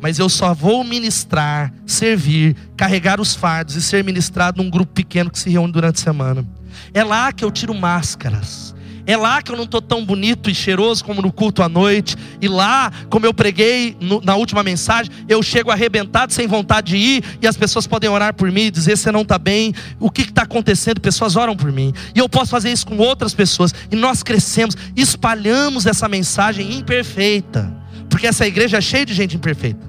Mas 0.00 0.18
eu 0.18 0.28
só 0.28 0.54
vou 0.54 0.84
ministrar, 0.84 1.72
servir, 1.84 2.56
carregar 2.76 3.20
os 3.20 3.34
fardos 3.34 3.74
e 3.74 3.82
ser 3.82 4.04
ministrado 4.04 4.62
num 4.62 4.70
grupo 4.70 4.92
pequeno 4.92 5.30
que 5.30 5.38
se 5.38 5.50
reúne 5.50 5.72
durante 5.72 5.96
a 5.96 6.04
semana. 6.04 6.46
É 6.94 7.02
lá 7.02 7.32
que 7.32 7.44
eu 7.44 7.50
tiro 7.50 7.74
máscaras. 7.74 8.74
É 9.08 9.16
lá 9.16 9.40
que 9.40 9.50
eu 9.50 9.56
não 9.56 9.64
estou 9.64 9.80
tão 9.80 10.04
bonito 10.04 10.50
e 10.50 10.54
cheiroso 10.54 11.02
como 11.02 11.22
no 11.22 11.32
culto 11.32 11.62
à 11.62 11.68
noite. 11.68 12.14
E 12.42 12.46
lá, 12.46 12.92
como 13.08 13.24
eu 13.24 13.32
preguei 13.32 13.96
no, 13.98 14.20
na 14.20 14.36
última 14.36 14.62
mensagem, 14.62 15.10
eu 15.26 15.42
chego 15.42 15.70
arrebentado, 15.70 16.30
sem 16.30 16.46
vontade 16.46 16.88
de 16.88 16.98
ir, 16.98 17.24
e 17.40 17.46
as 17.46 17.56
pessoas 17.56 17.86
podem 17.86 18.10
orar 18.10 18.34
por 18.34 18.52
mim 18.52 18.64
e 18.64 18.70
dizer: 18.70 18.98
você 18.98 19.10
não 19.10 19.22
está 19.22 19.38
bem, 19.38 19.72
o 19.98 20.10
que 20.10 20.20
está 20.20 20.42
acontecendo? 20.42 21.00
Pessoas 21.00 21.36
oram 21.36 21.56
por 21.56 21.72
mim. 21.72 21.90
E 22.14 22.18
eu 22.18 22.28
posso 22.28 22.50
fazer 22.50 22.70
isso 22.70 22.86
com 22.86 22.98
outras 22.98 23.32
pessoas. 23.32 23.74
E 23.90 23.96
nós 23.96 24.22
crescemos, 24.22 24.76
espalhamos 24.94 25.86
essa 25.86 26.06
mensagem 26.06 26.76
imperfeita. 26.76 27.74
Porque 28.10 28.26
essa 28.26 28.46
igreja 28.46 28.76
é 28.76 28.80
cheia 28.82 29.06
de 29.06 29.14
gente 29.14 29.36
imperfeita. 29.36 29.88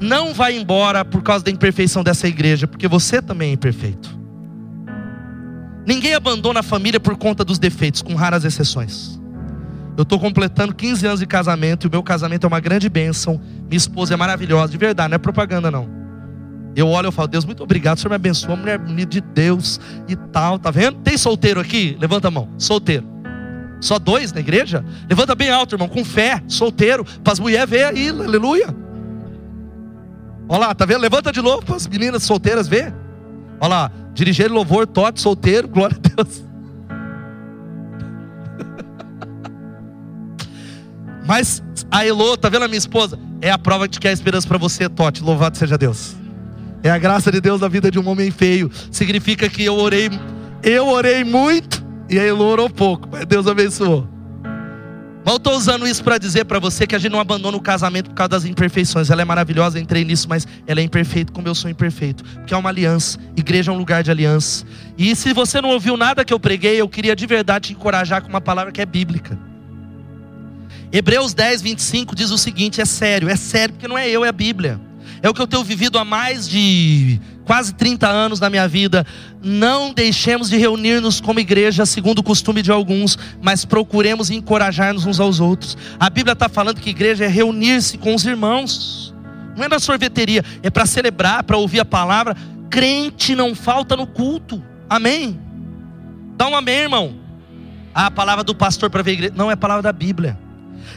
Não 0.00 0.32
vai 0.32 0.56
embora 0.56 1.04
por 1.04 1.24
causa 1.24 1.44
da 1.44 1.50
imperfeição 1.50 2.04
dessa 2.04 2.28
igreja, 2.28 2.68
porque 2.68 2.86
você 2.86 3.20
também 3.20 3.50
é 3.50 3.52
imperfeito. 3.54 4.21
Ninguém 5.86 6.14
abandona 6.14 6.60
a 6.60 6.62
família 6.62 7.00
por 7.00 7.16
conta 7.16 7.44
dos 7.44 7.58
defeitos, 7.58 8.02
com 8.02 8.14
raras 8.14 8.44
exceções. 8.44 9.20
Eu 9.96 10.02
estou 10.02 10.18
completando 10.18 10.74
15 10.74 11.06
anos 11.06 11.20
de 11.20 11.26
casamento 11.26 11.86
e 11.86 11.88
o 11.88 11.90
meu 11.90 12.02
casamento 12.02 12.44
é 12.44 12.48
uma 12.48 12.60
grande 12.60 12.88
bênção. 12.88 13.40
Minha 13.68 13.76
esposa 13.76 14.14
é 14.14 14.16
maravilhosa, 14.16 14.72
de 14.72 14.78
verdade, 14.78 15.10
não 15.10 15.16
é 15.16 15.18
propaganda 15.18 15.70
não. 15.70 15.88
Eu 16.74 16.88
olho 16.88 17.10
e 17.10 17.12
falo, 17.12 17.28
Deus, 17.28 17.44
muito 17.44 17.62
obrigado, 17.62 17.98
o 17.98 18.00
Senhor 18.00 18.10
me 18.10 18.16
abençoa, 18.16 18.56
mulher 18.56 18.78
bonita 18.78 19.10
de 19.10 19.20
Deus 19.20 19.78
e 20.08 20.16
tal, 20.16 20.58
tá 20.58 20.70
vendo? 20.70 20.98
Tem 21.00 21.18
solteiro 21.18 21.60
aqui? 21.60 21.96
Levanta 22.00 22.28
a 22.28 22.30
mão, 22.30 22.48
solteiro. 22.56 23.06
Só 23.80 23.98
dois 23.98 24.32
na 24.32 24.40
igreja? 24.40 24.82
Levanta 25.08 25.34
bem 25.34 25.50
alto, 25.50 25.74
irmão, 25.74 25.88
com 25.88 26.04
fé, 26.04 26.42
solteiro, 26.48 27.04
para 27.22 27.32
as 27.32 27.38
mulheres 27.38 27.68
ver 27.68 27.84
aí, 27.84 28.08
aleluia. 28.08 28.74
Olha 30.48 30.66
lá, 30.66 30.74
tá 30.74 30.86
vendo? 30.86 31.00
Levanta 31.00 31.30
de 31.32 31.42
novo 31.42 31.64
para 31.64 31.76
as 31.76 31.86
meninas 31.86 32.22
solteiras 32.22 32.68
ver. 32.68 32.94
Olha 33.60 33.68
lá, 33.68 33.92
dirigir 34.12 34.50
louvor, 34.50 34.86
tote, 34.86 35.20
solteiro, 35.20 35.68
glória 35.68 35.96
a 35.96 36.22
Deus. 36.22 36.42
Mas 41.26 41.62
a 41.90 42.04
Elô, 42.06 42.36
tá 42.36 42.48
vendo 42.48 42.64
a 42.64 42.68
minha 42.68 42.78
esposa? 42.78 43.18
É 43.40 43.50
a 43.50 43.58
prova 43.58 43.88
de 43.88 43.98
que 43.98 44.06
há 44.06 44.12
esperança 44.12 44.46
para 44.46 44.58
você, 44.58 44.88
Tote. 44.88 45.22
Louvado 45.22 45.56
seja 45.56 45.78
Deus. 45.78 46.14
É 46.82 46.90
a 46.90 46.98
graça 46.98 47.30
de 47.30 47.40
Deus 47.40 47.60
na 47.60 47.68
vida 47.68 47.90
de 47.90 47.98
um 47.98 48.08
homem 48.08 48.30
feio. 48.30 48.70
Significa 48.90 49.48
que 49.48 49.64
eu 49.64 49.76
orei, 49.76 50.10
eu 50.62 50.88
orei 50.88 51.24
muito 51.24 51.84
e 52.10 52.18
a 52.18 52.24
Elô 52.24 52.46
orou 52.46 52.68
pouco. 52.68 53.08
Mas 53.10 53.24
Deus 53.24 53.46
abençoou. 53.46 54.11
Mas 55.24 55.34
eu 55.34 55.36
estou 55.36 55.56
usando 55.56 55.86
isso 55.86 56.02
para 56.02 56.18
dizer 56.18 56.44
para 56.44 56.58
você 56.58 56.86
que 56.86 56.96
a 56.96 56.98
gente 56.98 57.12
não 57.12 57.20
abandona 57.20 57.56
o 57.56 57.60
casamento 57.60 58.10
por 58.10 58.14
causa 58.14 58.30
das 58.30 58.44
imperfeições. 58.44 59.08
Ela 59.08 59.22
é 59.22 59.24
maravilhosa, 59.24 59.78
entrei 59.78 60.04
nisso, 60.04 60.28
mas 60.28 60.46
ela 60.66 60.80
é 60.80 60.82
imperfeita 60.82 61.32
como 61.32 61.46
eu 61.46 61.54
sou 61.54 61.70
imperfeito. 61.70 62.24
Porque 62.24 62.52
é 62.52 62.56
uma 62.56 62.68
aliança. 62.68 63.18
Igreja 63.36 63.70
é 63.70 63.74
um 63.74 63.78
lugar 63.78 64.02
de 64.02 64.10
aliança. 64.10 64.64
E 64.98 65.14
se 65.14 65.32
você 65.32 65.60
não 65.60 65.70
ouviu 65.70 65.96
nada 65.96 66.24
que 66.24 66.34
eu 66.34 66.40
preguei, 66.40 66.80
eu 66.80 66.88
queria 66.88 67.14
de 67.14 67.26
verdade 67.26 67.68
te 67.68 67.72
encorajar 67.72 68.20
com 68.20 68.28
uma 68.28 68.40
palavra 68.40 68.72
que 68.72 68.80
é 68.80 68.86
bíblica. 68.86 69.38
Hebreus 70.92 71.32
10, 71.32 71.62
25 71.62 72.16
diz 72.16 72.30
o 72.30 72.38
seguinte: 72.38 72.80
é 72.80 72.84
sério, 72.84 73.28
é 73.28 73.36
sério, 73.36 73.74
porque 73.74 73.88
não 73.88 73.96
é 73.96 74.10
eu, 74.10 74.24
é 74.24 74.28
a 74.28 74.32
Bíblia. 74.32 74.80
É 75.22 75.30
o 75.30 75.34
que 75.34 75.40
eu 75.40 75.46
tenho 75.46 75.62
vivido 75.62 75.98
há 75.98 76.04
mais 76.04 76.48
de 76.48 77.20
quase 77.52 77.74
30 77.74 78.08
anos 78.08 78.40
na 78.40 78.48
minha 78.48 78.66
vida. 78.66 79.04
Não 79.42 79.92
deixemos 79.92 80.48
de 80.48 80.56
reunir-nos 80.56 81.20
como 81.20 81.38
igreja, 81.38 81.84
segundo 81.84 82.20
o 82.20 82.22
costume 82.22 82.62
de 82.62 82.72
alguns, 82.72 83.18
mas 83.42 83.62
procuremos 83.62 84.30
encorajar-nos 84.30 85.04
uns 85.04 85.20
aos 85.20 85.38
outros. 85.38 85.76
A 86.00 86.08
Bíblia 86.08 86.32
está 86.32 86.48
falando 86.48 86.80
que 86.80 86.88
igreja 86.88 87.26
é 87.26 87.28
reunir-se 87.28 87.98
com 87.98 88.14
os 88.14 88.24
irmãos, 88.24 89.14
não 89.54 89.64
é 89.66 89.68
na 89.68 89.78
sorveteria, 89.78 90.42
é 90.62 90.70
para 90.70 90.86
celebrar, 90.86 91.44
para 91.44 91.58
ouvir 91.58 91.80
a 91.80 91.84
palavra. 91.84 92.34
Crente 92.70 93.34
não 93.34 93.54
falta 93.54 93.98
no 93.98 94.06
culto, 94.06 94.64
amém? 94.88 95.38
Dá 96.38 96.48
um 96.48 96.56
amém, 96.56 96.78
irmão. 96.78 97.16
Ah, 97.94 98.06
a 98.06 98.10
palavra 98.10 98.42
do 98.42 98.54
pastor 98.54 98.88
para 98.88 99.02
ver 99.02 99.10
a 99.10 99.12
igreja, 99.12 99.34
não 99.36 99.50
é 99.50 99.52
a 99.52 99.58
palavra 99.58 99.82
da 99.82 99.92
Bíblia. 99.92 100.38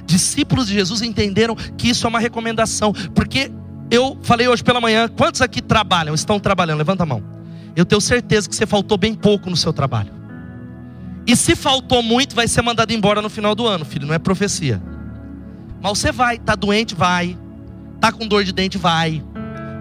Discípulos 0.06 0.68
de 0.68 0.74
Jesus 0.74 1.02
entenderam 1.02 1.54
que 1.54 1.90
isso 1.90 2.08
é 2.08 2.10
uma 2.10 2.20
recomendação, 2.20 2.94
porque 3.14 3.52
eu 3.90 4.18
falei 4.24 4.48
hoje 4.48 4.64
pela 4.64 4.82
manhã, 4.82 5.08
quantos 5.08 5.42
aqui 5.42 5.62
trabalham, 5.62 6.14
estão 6.16 6.40
trabalhando? 6.40 6.78
Levanta 6.78 7.04
a 7.04 7.06
mão. 7.06 7.24
Eu 7.76 7.86
tenho 7.86 8.02
certeza 8.02 8.50
que 8.50 8.56
você 8.56 8.66
faltou 8.66 8.98
bem 8.98 9.14
pouco 9.14 9.50
no 9.50 9.56
seu 9.56 9.74
trabalho. 9.74 10.14
E 11.28 11.36
se 11.36 11.56
faltou 11.56 12.04
muito, 12.04 12.36
vai 12.36 12.48
ser 12.48 12.62
mandado 12.62 12.92
embora 12.92 13.22
no 13.22 13.30
final 13.30 13.56
do 13.56 13.68
ano, 13.68 13.84
filho, 13.84 14.08
não 14.08 14.14
é 14.14 14.20
profecia. 14.20 14.82
Mas 15.82 15.98
você 15.98 16.12
vai, 16.12 16.38
tá 16.38 16.56
doente, 16.56 16.96
vai. 16.96 17.38
Tá 18.00 18.12
com 18.12 18.28
dor 18.28 18.44
de 18.44 18.54
dente, 18.54 18.78
vai. 18.78 19.24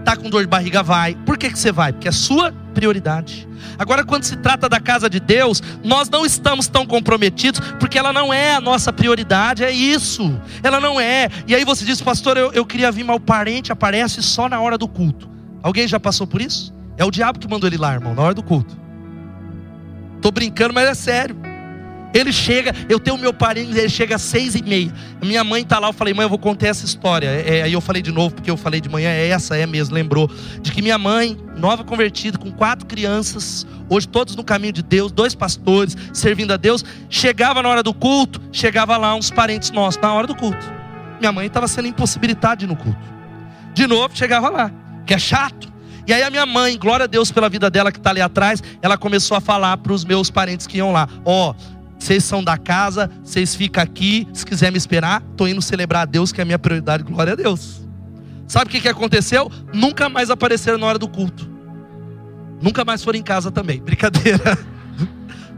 Tá 0.05 0.17
com 0.17 0.29
dor 0.29 0.43
de 0.43 0.49
barriga, 0.49 0.83
vai. 0.83 1.15
Por 1.15 1.37
que, 1.39 1.51
que 1.51 1.59
você 1.59 1.73
vai? 1.73 1.93
Porque 1.93 2.09
é 2.09 2.13
sua 2.13 2.53
prioridade. 2.75 3.49
Agora, 3.79 4.05
quando 4.05 4.25
se 4.25 4.37
trata 4.37 4.69
da 4.69 4.79
casa 4.79 5.09
de 5.09 5.19
Deus, 5.19 5.63
nós 5.83 6.11
não 6.11 6.27
estamos 6.27 6.67
tão 6.67 6.85
comprometidos, 6.85 7.61
porque 7.81 7.99
ela 7.99 8.13
não 8.13 8.35
é 8.35 8.55
a 8.55 8.61
nossa 8.61 8.93
prioridade, 8.93 9.65
é 9.65 9.71
isso. 9.71 10.39
Ela 10.63 10.81
não 10.81 11.01
é. 11.01 11.31
E 11.47 11.55
aí 11.55 11.65
você 11.65 11.85
diz, 11.85 12.03
pastor, 12.03 12.37
eu, 12.37 12.53
eu 12.53 12.67
queria 12.67 12.93
vir, 12.93 13.05
mas 13.05 13.17
o 13.17 13.21
parente 13.21 13.73
aparece 13.73 14.23
só 14.23 14.49
na 14.49 14.61
hora 14.61 14.77
do 14.77 14.87
culto. 14.87 15.31
Alguém 15.63 15.89
já 15.89 15.99
passou 15.99 16.27
por 16.27 16.43
isso? 16.43 16.75
É 16.97 17.05
o 17.05 17.11
diabo 17.11 17.39
que 17.39 17.49
mandou 17.49 17.69
ele 17.69 17.79
lá, 17.79 17.95
irmão, 17.95 18.15
na 18.15 18.23
hora 18.23 18.35
do 18.35 18.43
culto. 18.43 18.77
Estou 20.17 20.31
brincando, 20.31 20.75
mas 20.75 20.89
é 20.89 20.95
sério. 20.95 21.54
Ele 22.15 22.33
chega, 22.33 22.73
eu 22.89 23.01
tenho 23.01 23.19
meu 23.19 23.35
parente, 23.35 23.77
ele 23.77 23.89
chega 23.89 24.15
às 24.15 24.23
seis 24.23 24.55
e 24.55 24.63
meia. 24.63 24.95
Minha 25.21 25.43
mãe 25.43 25.63
está 25.63 25.81
lá, 25.81 25.89
eu 25.89 25.93
falei, 25.93 26.15
mãe, 26.15 26.25
eu 26.25 26.29
vou 26.29 26.39
contar 26.39 26.69
essa 26.69 26.85
história. 26.85 27.27
É, 27.27 27.59
é, 27.59 27.63
aí 27.63 27.73
eu 27.73 27.81
falei 27.81 28.01
de 28.01 28.13
novo, 28.13 28.37
porque 28.37 28.49
eu 28.49 28.57
falei 28.57 28.81
de 28.81 28.89
manhã, 28.89 29.11
é 29.11 29.29
essa, 29.29 29.57
é 29.57 29.67
mesmo, 29.67 29.93
lembrou. 29.93 30.31
De 30.63 30.71
que 30.71 30.81
minha 30.81 30.97
mãe, 30.97 31.37
nova 31.57 31.83
convertida, 31.83 32.39
com 32.39 32.53
quatro 32.53 32.87
crianças, 32.87 33.67
hoje 33.91 34.07
todos 34.07 34.37
no 34.37 34.45
caminho 34.45 34.73
de 34.73 34.83
Deus, 34.83 35.11
dois 35.11 35.35
pastores, 35.35 35.97
servindo 36.13 36.53
a 36.53 36.57
Deus, 36.57 36.85
chegava 37.11 37.61
na 37.61 37.69
hora 37.69 37.83
do 37.83 37.93
culto, 37.93 38.41
chegava 38.53 38.97
lá 38.97 39.13
uns 39.17 39.33
parentes 39.33 39.73
nossos, 39.73 40.01
na 40.01 40.13
hora 40.15 40.29
do 40.29 40.37
culto. 40.37 40.73
Minha 41.19 41.33
mãe 41.33 41.49
estava 41.49 41.67
sendo 41.67 41.89
impossibilitada 41.89 42.59
de 42.59 42.65
ir 42.67 42.69
no 42.69 42.77
culto. 42.77 42.99
De 43.75 43.89
novo, 43.89 44.17
chegava 44.17 44.49
lá, 44.49 44.71
que 45.05 45.15
é 45.15 45.19
chato. 45.19 45.75
E 46.07 46.13
aí 46.13 46.23
a 46.23 46.31
minha 46.31 46.47
mãe, 46.47 46.79
glória 46.79 47.05
a 47.05 47.07
Deus 47.07 47.33
pela 47.33 47.49
vida 47.49 47.69
dela 47.71 47.91
que 47.91 47.99
está 47.99 48.11
ali 48.11 48.21
atrás, 48.21 48.63
ela 48.83 48.97
começou 48.97 49.37
a 49.37 49.41
falar 49.41 49.77
para 49.79 49.93
os 49.93 50.05
meus 50.05 50.31
parentes 50.31 50.67
que 50.67 50.77
iam 50.77 50.93
lá: 50.93 51.09
Ó, 51.25 51.51
oh, 51.51 51.55
Vocês 52.05 52.23
são 52.23 52.45
da 52.45 52.59
casa, 52.59 53.11
vocês 53.25 53.55
ficam 53.55 53.83
aqui. 53.83 54.29
Se 54.35 54.45
quiser 54.45 54.71
me 54.71 54.77
esperar, 54.77 55.23
estou 55.31 55.49
indo 55.49 55.63
celebrar 55.63 56.03
a 56.03 56.05
Deus, 56.05 56.33
que 56.33 56.39
é 56.39 56.43
a 56.43 56.45
minha 56.45 56.59
prioridade. 56.59 57.03
Glória 57.03 57.33
a 57.33 57.37
Deus. 57.37 57.81
Sabe 58.47 58.67
o 58.67 58.69
que, 58.69 58.83
que 58.83 58.89
aconteceu? 58.89 59.51
Nunca 59.73 60.11
mais 60.11 60.29
apareceram 60.29 60.77
na 60.77 60.85
hora 60.85 60.99
do 60.99 61.09
culto. 61.09 61.49
Nunca 62.61 62.85
mais 62.85 63.03
foram 63.03 63.19
em 63.19 63.23
casa 63.23 63.51
também. 63.51 63.81
Brincadeira. 63.83 64.59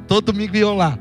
Todo 0.06 0.26
domingo 0.26 0.56
iam 0.56 0.76
lá. 0.76 0.96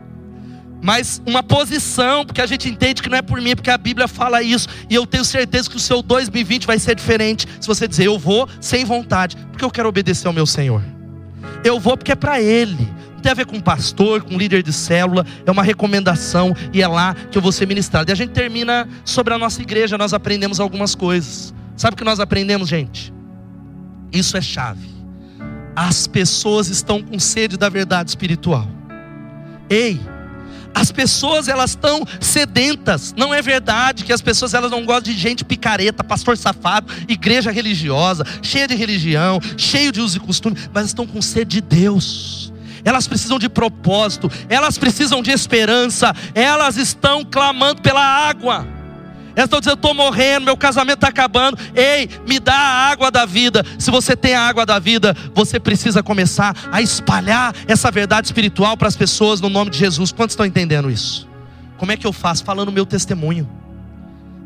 Mas 0.81 1.21
uma 1.27 1.43
posição, 1.43 2.25
porque 2.25 2.41
a 2.41 2.47
gente 2.47 2.67
entende 2.67 3.03
que 3.03 3.07
não 3.07 3.19
é 3.19 3.21
por 3.21 3.39
mim, 3.39 3.55
porque 3.55 3.69
a 3.69 3.77
Bíblia 3.77 4.07
fala 4.07 4.41
isso. 4.41 4.67
E 4.89 4.95
eu 4.95 5.05
tenho 5.05 5.23
certeza 5.23 5.69
que 5.69 5.77
o 5.77 5.79
seu 5.79 6.01
2020 6.01 6.65
vai 6.65 6.79
ser 6.79 6.95
diferente. 6.95 7.47
Se 7.61 7.67
você 7.67 7.87
dizer, 7.87 8.07
eu 8.07 8.17
vou 8.17 8.49
sem 8.59 8.83
vontade, 8.83 9.37
porque 9.51 9.63
eu 9.63 9.69
quero 9.69 9.89
obedecer 9.89 10.25
ao 10.25 10.33
meu 10.33 10.47
Senhor. 10.47 10.81
Eu 11.63 11.79
vou 11.79 11.95
porque 11.95 12.13
é 12.13 12.15
para 12.15 12.41
Ele. 12.41 12.95
Tem 13.25 13.31
a 13.31 13.33
ver 13.33 13.47
com 13.47 13.59
pastor, 13.59 14.21
com 14.21 14.37
líder 14.37 14.61
de 14.61 14.71
célula. 14.71 15.25
É 15.47 15.49
uma 15.49 15.63
recomendação 15.63 16.55
e 16.71 16.79
é 16.83 16.87
lá 16.87 17.15
que 17.15 17.35
eu 17.35 17.41
vou 17.41 17.51
ser 17.51 17.67
ministrado. 17.67 18.11
E 18.11 18.13
a 18.13 18.15
gente 18.15 18.33
termina 18.33 18.87
sobre 19.03 19.33
a 19.33 19.37
nossa 19.39 19.63
igreja. 19.63 19.97
Nós 19.97 20.13
aprendemos 20.13 20.59
algumas 20.59 20.93
coisas. 20.93 21.51
Sabe 21.75 21.95
o 21.95 21.97
que 21.97 22.03
nós 22.03 22.19
aprendemos, 22.19 22.69
gente? 22.69 23.11
Isso 24.13 24.37
é 24.37 24.41
chave. 24.41 24.87
As 25.75 26.05
pessoas 26.05 26.67
estão 26.67 27.01
com 27.01 27.17
sede 27.17 27.57
da 27.57 27.67
verdade 27.67 28.11
espiritual. 28.11 28.69
Ei, 29.71 29.99
as 30.75 30.91
pessoas 30.91 31.47
elas 31.47 31.71
estão 31.71 32.05
sedentas. 32.21 33.11
Não 33.17 33.33
é 33.33 33.41
verdade 33.41 34.03
que 34.03 34.13
as 34.13 34.21
pessoas 34.21 34.53
elas 34.53 34.69
não 34.69 34.85
gostam 34.85 35.11
de 35.11 35.19
gente 35.19 35.43
picareta, 35.43 36.03
pastor 36.03 36.37
safado, 36.37 36.93
igreja 37.07 37.49
religiosa, 37.49 38.23
cheia 38.43 38.67
de 38.67 38.75
religião, 38.75 39.41
cheio 39.57 39.91
de 39.91 39.99
uso 39.99 40.17
e 40.17 40.19
costume, 40.19 40.55
mas 40.71 40.85
estão 40.85 41.07
com 41.07 41.19
sede 41.23 41.59
de 41.59 41.61
Deus. 41.61 42.53
Elas 42.85 43.07
precisam 43.07 43.39
de 43.39 43.49
propósito, 43.49 44.31
elas 44.47 44.77
precisam 44.77 45.23
de 45.23 45.31
esperança, 45.31 46.15
elas 46.35 46.77
estão 46.77 47.25
clamando 47.25 47.81
pela 47.81 48.01
água. 48.01 48.67
Elas 49.35 49.47
estão 49.47 49.59
dizendo: 49.59 49.77
estou 49.77 49.93
morrendo, 49.95 50.45
meu 50.45 50.55
casamento 50.55 50.97
está 50.97 51.07
acabando. 51.07 51.57
Ei, 51.75 52.07
me 52.27 52.39
dá 52.39 52.53
a 52.53 52.91
água 52.91 53.09
da 53.09 53.25
vida. 53.25 53.65
Se 53.79 53.89
você 53.89 54.15
tem 54.15 54.35
a 54.35 54.41
água 54.41 54.67
da 54.67 54.77
vida, 54.77 55.17
você 55.33 55.59
precisa 55.59 56.03
começar 56.03 56.55
a 56.71 56.79
espalhar 56.79 57.55
essa 57.67 57.89
verdade 57.89 58.27
espiritual 58.27 58.77
para 58.77 58.87
as 58.87 58.95
pessoas 58.95 59.41
no 59.41 59.49
nome 59.49 59.71
de 59.71 59.79
Jesus. 59.79 60.11
Quantos 60.11 60.33
estão 60.33 60.45
entendendo 60.45 60.89
isso? 60.89 61.27
Como 61.77 61.91
é 61.91 61.97
que 61.97 62.05
eu 62.05 62.13
faço? 62.13 62.43
Falando 62.45 62.69
o 62.69 62.71
meu 62.71 62.85
testemunho. 62.85 63.49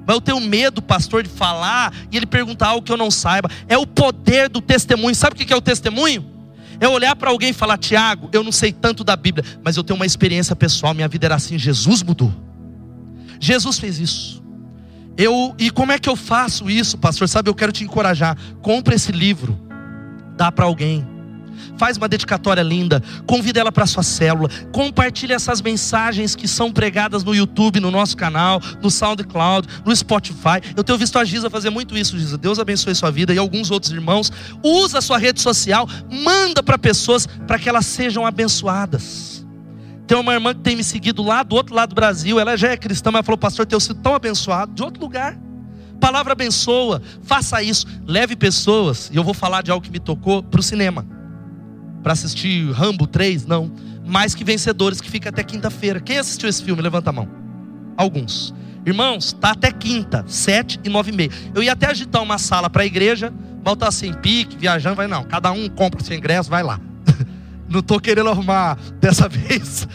Mas 0.08 0.16
eu 0.16 0.22
tenho 0.22 0.40
medo, 0.40 0.82
pastor, 0.82 1.22
de 1.22 1.30
falar 1.30 1.94
e 2.10 2.18
ele 2.18 2.26
perguntar 2.26 2.70
algo 2.70 2.82
que 2.82 2.92
eu 2.92 2.98
não 2.98 3.12
saiba. 3.12 3.50
É 3.68 3.78
o 3.78 3.86
poder 3.86 4.50
do 4.50 4.62
testemunho. 4.62 5.14
Sabe 5.14 5.34
o 5.34 5.46
que 5.46 5.54
é 5.54 5.56
o 5.56 5.62
testemunho? 5.62 6.39
É 6.80 6.88
olhar 6.88 7.16
para 7.16 7.30
alguém 7.30 7.50
e 7.50 7.54
falar: 7.54 7.78
Tiago, 7.78 8.30
eu 8.32 8.44
não 8.44 8.52
sei 8.52 8.72
tanto 8.72 9.04
da 9.04 9.16
Bíblia, 9.16 9.46
mas 9.64 9.78
eu 9.78 9.84
tenho 9.84 9.98
uma 9.98 10.06
experiência 10.06 10.56
pessoal. 10.56 10.94
Minha 10.94 11.08
vida 11.08 11.28
era 11.28 11.36
assim. 11.36 11.58
Jesus 11.58 12.02
mudou. 12.02 12.34
Jesus 13.40 13.80
fez 13.80 14.00
isso. 14.00 14.44
Eu, 15.18 15.54
e 15.58 15.70
como 15.70 15.92
é 15.92 16.00
que 16.00 16.08
eu 16.08 16.16
faço 16.16 16.70
isso, 16.70 16.98
pastor? 16.98 17.28
Sabe, 17.28 17.50
eu 17.50 17.56
quero 17.56 17.72
te 17.72 17.84
encorajar. 17.84 18.38
Compre 18.62 18.96
esse 18.96 19.12
livro, 19.12 19.60
dá 20.38 20.52
para 20.52 20.66
alguém. 20.66 21.06
Faz 21.78 21.98
uma 21.98 22.08
dedicatória 22.08 22.62
linda, 22.62 23.02
convida 23.26 23.60
ela 23.60 23.72
para 23.72 23.86
sua 23.86 24.04
célula, 24.04 24.50
compartilhe 24.72 25.34
essas 25.34 25.62
mensagens 25.62 26.36
que 26.36 26.48
são 26.48 26.72
pregadas 26.72 27.24
no 27.24 27.34
YouTube, 27.34 27.80
no 27.80 27.92
nosso 27.92 28.16
canal, 28.16 28.62
no 28.82 28.90
SoundCloud, 28.90 29.68
no 29.86 29.96
Spotify. 29.96 30.62
Eu 30.76 30.84
tenho 30.84 30.98
visto 30.98 31.18
a 31.18 31.26
Giza 31.26 31.50
fazer 31.50 31.70
muito 31.70 31.98
isso, 31.98 32.18
Giza. 32.18 32.38
Deus 32.38 32.60
abençoe 32.60 32.96
sua 32.96 33.12
vida 33.12 33.34
e 33.34 33.38
alguns 33.38 33.72
outros 33.72 33.92
irmãos. 33.92 34.32
Usa 34.64 35.00
a 35.00 35.02
sua 35.02 35.18
rede 35.18 35.42
social, 35.42 35.88
manda 36.10 36.62
para 36.62 36.78
pessoas 36.78 37.26
para 37.26 37.58
que 37.58 37.70
elas 37.70 37.86
sejam 37.86 38.26
abençoadas. 38.26 39.46
Tem 40.10 40.18
uma 40.18 40.34
irmã 40.34 40.56
que 40.56 40.62
tem 40.62 40.76
me 40.76 40.84
seguido 40.84 41.22
lá 41.22 41.44
do 41.44 41.56
outro 41.56 41.76
lado 41.76 41.90
do 41.90 41.96
Brasil. 41.96 42.40
Ela 42.40 42.58
já 42.58 42.70
é 42.70 42.78
cristã, 42.78 43.12
mas 43.12 43.24
falou, 43.24 43.38
pastor, 43.38 43.68
tenho 43.68 43.80
sido 43.80 44.02
tão 44.02 44.16
abençoado 44.16 44.74
de 44.74 44.82
outro 44.82 45.00
lugar. 45.00 45.38
Palavra 46.00 46.34
abençoa, 46.34 47.00
faça 47.22 47.62
isso. 47.62 47.86
Leve 48.08 48.36
pessoas, 48.36 49.12
e 49.14 49.18
eu 49.18 49.24
vou 49.24 49.36
falar 49.36 49.62
de 49.62 49.70
algo 49.70 49.86
que 49.86 49.92
me 49.92 50.00
tocou, 50.00 50.42
para 50.42 50.60
o 50.60 50.64
cinema. 50.64 51.06
Para 52.04 52.14
assistir 52.14 52.72
Rambo 52.72 53.06
3, 53.08 53.46
não. 53.46 53.72
Mais 54.06 54.34
que 54.34 54.44
vencedores, 54.44 55.00
que 55.02 55.10
fica 55.10 55.30
até 55.30 55.44
quinta-feira. 55.44 56.00
Quem 56.00 56.18
assistiu 56.18 56.50
esse 56.50 56.64
filme? 56.64 56.82
Levanta 56.82 57.10
a 57.10 57.14
mão. 57.14 57.28
Alguns. 57.96 58.54
Irmãos, 58.86 59.34
tá 59.34 59.52
até 59.52 59.72
quinta, 59.72 60.24
sete 60.28 60.80
e 60.84 60.90
nove 60.90 61.12
e 61.12 61.16
meia. 61.16 61.30
Eu 61.54 61.62
ia 61.62 61.74
até 61.74 61.88
agitar 61.88 62.24
uma 62.24 62.38
sala 62.38 62.70
para 62.70 62.84
a 62.84 62.86
igreja, 62.86 63.32
voltar 63.64 63.92
sem 63.92 64.14
pique, 64.14 64.58
viajando, 64.58 64.96
vai 64.96 65.08
não. 65.08 65.24
Cada 65.24 65.52
um 65.52 65.68
compra 65.70 66.04
seu 66.04 66.18
ingresso, 66.18 66.50
vai 66.50 66.64
lá. 66.64 66.80
Não 67.70 67.82
estou 67.82 68.00
querendo 68.00 68.30
arrumar 68.30 68.78
dessa 69.00 69.28
vez. 69.30 69.88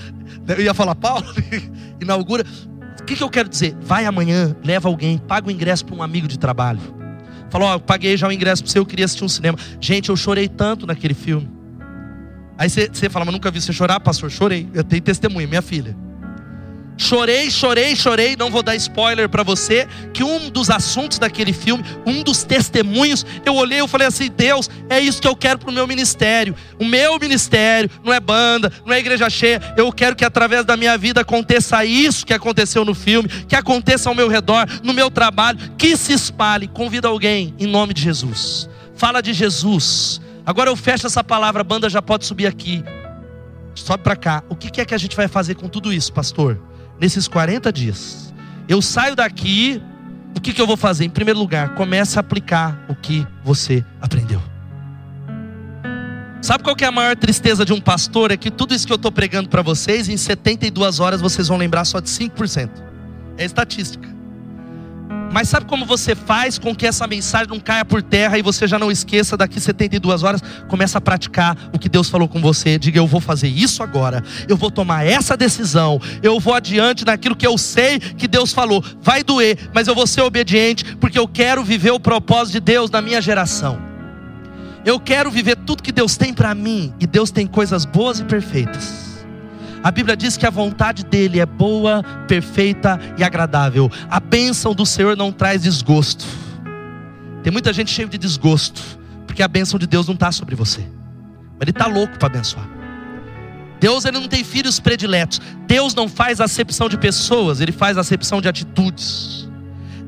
Eu 0.47 0.61
ia 0.61 0.75
falar, 0.75 0.95
Paulo, 0.95 1.25
inaugura. 2.01 2.45
O 3.01 3.05
que, 3.05 3.17
que 3.17 3.23
eu 3.23 3.31
quero 3.31 3.49
dizer? 3.49 3.77
Vai 3.81 4.07
amanhã, 4.07 4.55
leva 4.62 4.88
alguém, 4.88 5.19
paga 5.19 5.49
o 5.49 5.51
ingresso 5.51 5.85
para 5.85 5.97
um 5.97 6.03
amigo 6.03 6.29
de 6.29 6.38
trabalho. 6.38 6.81
Falou, 7.51 7.69
ó, 7.69 7.75
eu 7.75 7.81
paguei 7.81 8.17
já 8.17 8.29
o 8.29 8.33
ingresso 8.33 8.62
para 8.62 8.73
você, 8.73 8.79
eu 8.79 8.87
queria 8.87 9.05
assistir 9.05 9.25
um 9.25 9.29
cinema. 9.29 9.59
Gente, 9.81 10.09
eu 10.09 10.17
chorei 10.17 10.49
tanto 10.49 10.87
naquele 10.87 11.14
filme. 11.14 11.49
Aí 12.57 12.71
você, 12.71 13.11
fala, 13.11 13.25
mas 13.25 13.35
nunca 13.35 13.51
vi 13.51 13.61
você 13.61 13.73
chorar, 13.73 13.99
pastor? 14.01 14.31
Chorei. 14.31 14.69
Eu 14.73 14.85
tenho 14.85 15.03
testemunha, 15.03 15.47
minha 15.47 15.62
filha. 15.62 15.97
Chorei, 16.97 17.51
chorei, 17.51 17.97
chorei. 17.97 18.37
Não 18.37 18.51
vou 18.51 18.62
dar 18.62 18.77
spoiler 18.77 19.29
para 19.29 19.43
você. 19.43 19.88
Que 20.12 20.23
um 20.23 20.49
dos 20.49 20.71
assuntos 20.71 21.19
daquele 21.19 21.53
filme, 21.53 21.85
um 22.07 22.23
dos 22.23 22.45
testemunhos, 22.45 23.27
eu 23.45 23.55
olhei 23.55 23.83
e 23.83 23.88
falei 23.88 24.07
assim: 24.07 24.31
Deus, 24.31 24.71
é 24.88 25.01
isso 25.01 25.21
que 25.21 25.27
eu 25.27 25.35
quero 25.35 25.59
para 25.59 25.71
o 25.71 25.73
meu 25.73 25.87
ministério. 25.87 26.55
O 26.79 26.85
meu 26.85 27.19
ministério 27.19 27.90
não 28.05 28.12
é 28.12 28.21
banda, 28.21 28.73
não 28.87 28.95
é 28.95 28.99
igreja 28.99 29.29
cheia. 29.29 29.61
Eu 29.77 29.93
quero 29.93 30.14
que 30.14 30.25
através 30.25 30.64
da 30.64 30.77
minha 30.77 30.97
vida 30.97 31.23
aconteça 31.23 31.85
isso 31.85 32.25
que 32.25 32.33
aconteceu 32.33 32.85
no 32.85 32.95
filme, 32.95 33.29
que 33.29 33.57
aconteça 33.57 34.09
ao 34.09 34.14
meu 34.14 34.29
redor, 34.29 34.67
no 34.83 34.93
meu 34.93 35.11
trabalho, 35.11 35.59
que 35.77 35.97
se 35.97 36.12
espalhe. 36.12 36.69
Convida 36.69 37.09
alguém 37.09 37.55
em 37.59 37.67
nome 37.67 37.93
de 37.93 38.03
Jesus. 38.03 38.69
Fala 38.95 39.21
de 39.21 39.33
Jesus. 39.33 40.21
Agora 40.47 40.71
eu 40.71 40.77
fecho 40.77 41.07
essa 41.07 41.25
palavra, 41.25 41.63
a 41.63 41.65
banda 41.65 41.89
já 41.89 42.03
pode 42.03 42.27
subir 42.27 42.47
aqui. 42.47 42.85
Sobe 43.75 44.03
para 44.03 44.17
cá. 44.17 44.43
O 44.49 44.55
que 44.55 44.81
é 44.81 44.85
que 44.85 44.95
a 44.95 44.99
gente 44.99 45.17
vai 45.17 45.29
fazer 45.29 45.55
com 45.55 45.69
tudo 45.69 45.93
isso, 45.93 46.13
pastor? 46.13 46.61
nesses 47.01 47.29
40 47.29 47.73
dias. 47.73 48.33
Eu 48.69 48.81
saio 48.81 49.15
daqui, 49.15 49.83
o 50.37 50.41
que, 50.41 50.59
eu 50.61 50.67
vou 50.67 50.77
fazer? 50.77 51.05
Em 51.05 51.11
primeiro 51.11 51.39
lugar, 51.39 51.75
comece 51.75 52.19
a 52.19 52.21
aplicar 52.21 52.85
o 52.89 52.95
que 52.95 53.27
você 53.43 53.85
aprendeu. 54.01 54.43
Sabe 56.41 56.63
qual 56.63 56.77
que 56.77 56.85
é 56.85 56.89
a 56.89 56.93
maior 56.93 57.17
tristeza 57.17 57.65
de 57.65 57.73
um 57.73 57.81
pastor? 57.81 58.31
É 58.31 58.37
que 58.37 58.51
tudo 58.51 58.75
isso 58.75 58.87
que 58.87 58.93
eu 58.93 58.97
estou 58.97 59.11
pregando 59.11 59.49
para 59.49 59.63
vocês, 59.63 60.09
em 60.09 60.17
72 60.17 61.01
horas 61.01 61.21
vocês 61.21 61.49
vão 61.49 61.57
lembrar 61.57 61.85
só 61.85 62.01
de 62.01 62.09
5%. 62.09 62.71
É 63.39 63.45
estatística. 63.45 64.13
Mas 65.35 65.49
sabe 65.49 65.66
como 65.66 65.85
você 65.85 66.14
faz 66.14 66.61
com 66.61 66.73
que 66.73 66.87
essa 66.87 67.09
mensagem 67.09 67.49
não 67.49 67.59
caia 67.59 67.85
por 67.85 68.01
terra 68.01 68.38
e 68.38 68.42
você 68.42 68.68
já 68.68 68.79
não 68.79 68.88
esqueça 68.88 69.37
daqui 69.37 69.59
72 69.59 70.23
horas? 70.23 70.40
Começa 70.68 70.99
a 70.99 71.01
praticar 71.01 71.59
o 71.73 71.79
que 71.79 71.88
Deus 71.88 72.09
falou 72.09 72.29
com 72.29 72.40
você. 72.40 72.79
Diga, 72.79 73.01
eu 73.01 73.07
vou 73.09 73.20
fazer 73.20 73.49
isso 73.49 73.83
agora. 73.83 74.23
Eu 74.49 74.57
vou 74.57 74.70
tomar 74.70 75.05
essa 75.05 75.37
decisão. 75.37 76.01
Eu 76.23 76.38
vou 76.38 76.55
adiante 76.55 77.05
naquilo 77.05 77.35
que 77.35 77.44
eu 77.44 77.59
sei 77.59 77.99
que 77.99 78.29
Deus 78.29 78.53
falou. 78.53 78.81
Vai 79.03 79.25
doer, 79.25 79.59
mas 79.75 79.88
eu 79.88 79.94
vou 79.97 80.07
ser 80.07 80.20
obediente 80.20 80.94
porque 81.01 81.18
eu 81.18 81.27
quero 81.27 81.64
viver 81.64 81.90
o 81.90 81.99
propósito 81.99 82.53
de 82.53 82.61
Deus 82.61 82.88
na 82.88 83.03
minha 83.03 83.20
geração. 83.20 83.77
Eu 84.87 85.01
quero 85.01 85.33
viver 85.33 85.57
tudo 85.57 85.83
que 85.83 85.90
Deus 85.90 86.16
tem 86.16 86.33
para 86.33 86.55
mim 86.55 86.94
e 87.01 87.09
Deus 87.09 87.33
tem 87.33 87.44
coisas 87.44 87.85
boas 87.85 88.20
e 88.20 88.25
perfeitas. 88.25 89.13
A 89.85 89.90
Bíblia 89.90 90.16
diz 90.16 90.38
que 90.38 90.47
a 90.47 90.51
vontade 90.51 91.05
dele 91.05 91.38
é 91.38 91.44
boa, 91.44 92.03
perfeita 92.27 92.99
e 93.18 93.23
agradável. 93.23 93.92
A 94.09 94.18
bênção 94.18 94.75
do 94.75 94.87
Senhor 94.87 95.14
não 95.14 95.31
traz 95.31 95.61
desgosto. 95.61 96.25
Tem 97.42 97.53
muita 97.53 97.70
gente 97.70 97.90
cheia 97.90 98.09
de 98.09 98.16
desgosto, 98.16 98.81
porque 99.27 99.42
a 99.42 99.49
bênção 99.49 99.79
de 99.79 99.87
Deus 99.87 100.07
não 100.07 100.14
está 100.14 100.33
sobre 100.33 100.55
você. 100.55 100.81
Mas 100.81 101.61
Ele 101.61 101.70
está 101.70 101.87
louco 101.87 102.18
para 102.18 102.29
abençoar. 102.29 102.66
Deus 103.79 104.07
ele 104.07 104.18
não 104.18 104.27
tem 104.27 104.42
filhos 104.42 104.81
prediletos. 104.81 105.38
Deus 105.66 105.94
não 105.94 106.09
faz 106.09 106.40
acepção 106.40 106.88
de 106.88 106.97
pessoas, 106.97 107.61
Ele 107.61 107.70
faz 107.70 107.99
acepção 107.99 108.40
de 108.40 108.49
atitudes. 108.49 109.44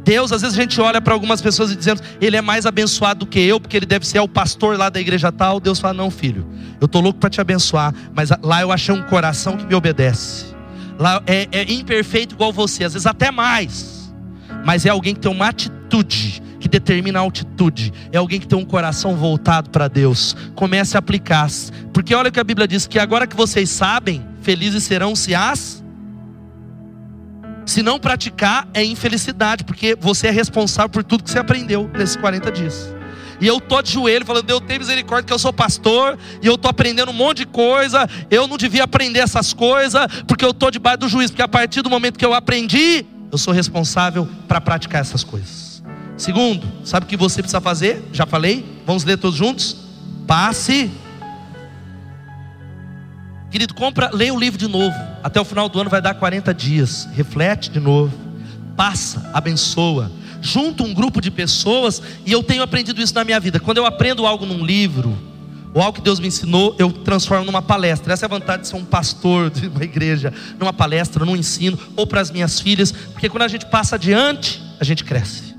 Deus, 0.06 0.30
às 0.30 0.42
vezes 0.42 0.56
a 0.56 0.62
gente 0.62 0.80
olha 0.80 1.00
para 1.00 1.12
algumas 1.12 1.42
pessoas 1.42 1.72
e 1.72 1.76
dizendo, 1.76 2.00
ele 2.20 2.36
é 2.36 2.40
mais 2.40 2.64
abençoado 2.64 3.24
do 3.24 3.26
que 3.26 3.40
eu, 3.40 3.58
porque 3.58 3.76
ele 3.76 3.84
deve 3.84 4.06
ser 4.06 4.20
o 4.20 4.28
pastor 4.28 4.78
lá 4.78 4.88
da 4.88 5.00
igreja 5.00 5.32
tal. 5.32 5.58
Deus 5.58 5.80
fala, 5.80 5.94
não, 5.94 6.12
filho, 6.12 6.46
eu 6.80 6.86
estou 6.86 7.02
louco 7.02 7.18
para 7.18 7.28
te 7.28 7.40
abençoar, 7.40 7.92
mas 8.14 8.30
lá 8.40 8.62
eu 8.62 8.70
achei 8.70 8.94
um 8.94 9.02
coração 9.02 9.56
que 9.56 9.66
me 9.66 9.74
obedece. 9.74 10.54
Lá 10.96 11.20
é, 11.26 11.48
é 11.50 11.72
imperfeito 11.72 12.36
igual 12.36 12.52
você, 12.52 12.84
às 12.84 12.92
vezes 12.92 13.04
até 13.04 13.32
mais, 13.32 14.14
mas 14.64 14.86
é 14.86 14.90
alguém 14.90 15.12
que 15.12 15.20
tem 15.20 15.30
uma 15.30 15.48
atitude 15.48 16.40
que 16.60 16.68
determina 16.68 17.18
a 17.18 17.22
altitude. 17.22 17.92
É 18.12 18.18
alguém 18.18 18.38
que 18.38 18.46
tem 18.46 18.56
um 18.56 18.64
coração 18.64 19.16
voltado 19.16 19.70
para 19.70 19.88
Deus. 19.88 20.36
Comece 20.54 20.96
a 20.96 21.00
aplicar. 21.00 21.48
Porque 21.92 22.14
olha 22.14 22.28
o 22.28 22.32
que 22.32 22.40
a 22.40 22.44
Bíblia 22.44 22.66
diz: 22.66 22.86
que 22.86 22.98
agora 22.98 23.26
que 23.26 23.36
vocês 23.36 23.70
sabem, 23.70 24.24
felizes 24.40 24.84
serão 24.84 25.16
se 25.16 25.34
as 25.34 25.84
se 27.66 27.82
não 27.82 27.98
praticar, 27.98 28.68
é 28.72 28.84
infelicidade, 28.84 29.64
porque 29.64 29.96
você 30.00 30.28
é 30.28 30.30
responsável 30.30 30.88
por 30.88 31.02
tudo 31.02 31.24
que 31.24 31.30
você 31.30 31.38
aprendeu 31.38 31.90
nesses 31.92 32.16
40 32.16 32.50
dias. 32.52 32.94
E 33.40 33.46
eu 33.46 33.60
tô 33.60 33.82
de 33.82 33.92
joelho 33.92 34.24
falando, 34.24 34.46
Deus 34.46 34.60
tem 34.66 34.78
misericórdia 34.78 35.26
que 35.26 35.32
eu 35.32 35.38
sou 35.38 35.52
pastor 35.52 36.18
e 36.40 36.46
eu 36.46 36.56
tô 36.56 36.68
aprendendo 36.68 37.10
um 37.10 37.14
monte 37.14 37.38
de 37.38 37.46
coisa. 37.46 38.08
Eu 38.30 38.46
não 38.46 38.56
devia 38.56 38.84
aprender 38.84 39.18
essas 39.18 39.52
coisas 39.52 40.06
porque 40.26 40.44
eu 40.44 40.54
tô 40.54 40.70
debaixo 40.70 41.00
do 41.00 41.08
juiz, 41.08 41.30
porque 41.30 41.42
a 41.42 41.48
partir 41.48 41.82
do 41.82 41.90
momento 41.90 42.18
que 42.18 42.24
eu 42.24 42.32
aprendi, 42.32 43.04
eu 43.30 43.36
sou 43.36 43.52
responsável 43.52 44.26
para 44.48 44.60
praticar 44.60 45.00
essas 45.00 45.22
coisas. 45.22 45.82
Segundo, 46.16 46.66
sabe 46.82 47.04
o 47.04 47.08
que 47.08 47.16
você 47.16 47.42
precisa 47.42 47.60
fazer? 47.60 48.02
Já 48.12 48.24
falei? 48.24 48.64
Vamos 48.86 49.04
ler 49.04 49.18
todos 49.18 49.36
juntos? 49.36 49.76
Passe. 50.26 50.90
Querido, 53.56 53.72
compra, 53.72 54.10
leia 54.12 54.34
o 54.34 54.38
livro 54.38 54.58
de 54.58 54.68
novo. 54.68 54.94
Até 55.22 55.40
o 55.40 55.44
final 55.44 55.66
do 55.66 55.80
ano 55.80 55.88
vai 55.88 56.02
dar 56.02 56.12
40 56.12 56.52
dias. 56.52 57.08
Reflete 57.14 57.70
de 57.70 57.80
novo. 57.80 58.12
Passa, 58.76 59.30
abençoa 59.32 60.12
junto 60.42 60.84
um 60.84 60.92
grupo 60.92 61.22
de 61.22 61.30
pessoas, 61.30 62.02
e 62.26 62.30
eu 62.30 62.42
tenho 62.42 62.62
aprendido 62.62 63.00
isso 63.00 63.14
na 63.14 63.24
minha 63.24 63.40
vida. 63.40 63.58
Quando 63.58 63.78
eu 63.78 63.86
aprendo 63.86 64.26
algo 64.26 64.44
num 64.44 64.62
livro, 64.62 65.16
ou 65.72 65.80
algo 65.80 65.96
que 65.96 66.04
Deus 66.04 66.20
me 66.20 66.28
ensinou, 66.28 66.76
eu 66.78 66.92
transformo 66.92 67.46
numa 67.46 67.62
palestra. 67.62 68.12
Essa 68.12 68.26
é 68.26 68.28
a 68.28 68.28
vantagem 68.28 68.60
de 68.60 68.68
ser 68.68 68.76
um 68.76 68.84
pastor 68.84 69.48
de 69.50 69.68
uma 69.68 69.82
igreja, 69.82 70.34
numa 70.60 70.72
palestra, 70.74 71.24
num 71.24 71.34
ensino, 71.34 71.78
ou 71.96 72.06
para 72.06 72.20
as 72.20 72.30
minhas 72.30 72.60
filhas, 72.60 72.92
porque 72.92 73.30
quando 73.30 73.44
a 73.44 73.48
gente 73.48 73.64
passa 73.64 73.94
adiante, 73.94 74.62
a 74.78 74.84
gente 74.84 75.02
cresce. 75.02 75.56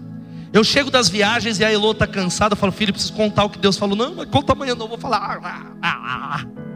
Eu 0.53 0.63
chego 0.63 0.91
das 0.91 1.09
viagens 1.09 1.59
e 1.59 1.65
a 1.65 1.73
Elô 1.73 1.93
está 1.93 2.05
cansada, 2.05 2.53
eu 2.53 2.57
falo, 2.57 2.71
filho, 2.71 2.93
preciso 2.93 3.13
contar 3.13 3.45
o 3.45 3.49
que 3.49 3.57
Deus 3.57 3.75
falou. 3.75 3.95
Não, 3.95 4.13
mas 4.13 4.29
conta 4.29 4.53
amanhã, 4.53 4.75
não, 4.75 4.85
eu 4.85 4.89
vou 4.89 4.99
falar. 4.99 6.45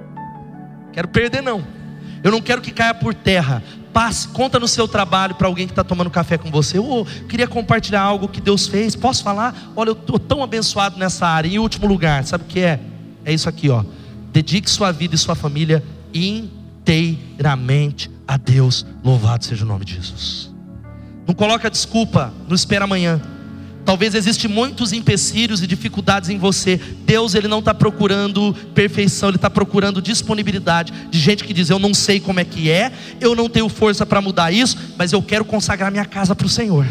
Quero 0.94 1.08
perder, 1.08 1.42
não. 1.42 1.64
Eu 2.24 2.32
não 2.32 2.42
quero 2.42 2.62
que 2.62 2.72
caia 2.72 2.94
por 2.94 3.14
terra. 3.14 3.64
Passe, 3.94 4.28
conta 4.30 4.60
no 4.60 4.68
seu 4.68 4.88
trabalho 4.88 5.36
para 5.36 5.48
alguém 5.48 5.68
que 5.68 5.74
está 5.74 5.84
tomando 5.84 6.10
café 6.10 6.38
com 6.38 6.50
você. 6.50 6.80
Oh, 6.80 7.06
queria 7.28 7.48
compartilhar 7.48 8.02
algo 8.02 8.28
que 8.28 8.40
Deus 8.40 8.68
fez. 8.68 8.96
Posso 8.96 9.24
falar? 9.24 9.74
Olha, 9.76 9.90
eu 9.90 9.94
estou 9.94 10.18
tão 10.18 10.42
abençoado 10.42 10.98
nessa 10.98 11.28
área. 11.28 11.50
Em 11.50 11.60
último 11.60 11.88
lugar, 11.88 12.24
sabe 12.24 12.44
o 12.46 12.48
que 12.48 12.62
é? 12.62 12.80
É 13.26 13.34
isso 13.34 13.50
aqui, 13.50 13.70
ó. 13.70 13.84
Dedique 14.32 14.70
sua 14.70 14.92
vida 14.92 15.16
e 15.16 15.18
sua 15.18 15.36
família 15.36 15.84
inteiramente 16.14 18.10
a 18.28 18.38
Deus. 18.38 18.86
Louvado 19.04 19.44
seja 19.44 19.66
o 19.66 19.68
nome 19.68 19.84
de 19.84 19.96
Jesus. 19.96 20.52
Não 21.28 21.34
coloca 21.34 21.70
desculpa, 21.70 22.34
não 22.48 22.56
espera 22.56 22.86
amanhã. 22.86 23.22
Talvez 23.84 24.14
existem 24.14 24.50
muitos 24.50 24.94
empecilhos 24.94 25.62
e 25.62 25.68
dificuldades 25.68 26.30
em 26.30 26.38
você. 26.38 26.80
Deus 27.06 27.34
ele 27.34 27.48
não 27.48 27.60
está 27.60 27.74
procurando 27.74 28.54
perfeição, 28.76 29.30
ele 29.30 29.38
está 29.38 29.50
procurando 29.50 30.02
disponibilidade 30.02 30.94
de 31.10 31.20
gente 31.20 31.44
que 31.44 31.54
diz: 31.54 31.70
eu 31.70 31.80
não 31.80 31.94
sei 31.94 32.20
como 32.20 32.40
é 32.40 32.46
que 32.46 32.70
é, 32.70 32.92
eu 33.20 33.36
não 33.36 33.50
tenho 33.50 33.68
força 33.68 34.06
para 34.06 34.22
mudar 34.22 34.52
isso, 34.52 34.78
mas 34.98 35.12
eu 35.12 35.22
quero 35.22 35.44
consagrar 35.44 35.92
minha 35.92 36.06
casa 36.06 36.36
para 36.36 36.46
o 36.46 36.50
Senhor. 36.50 36.86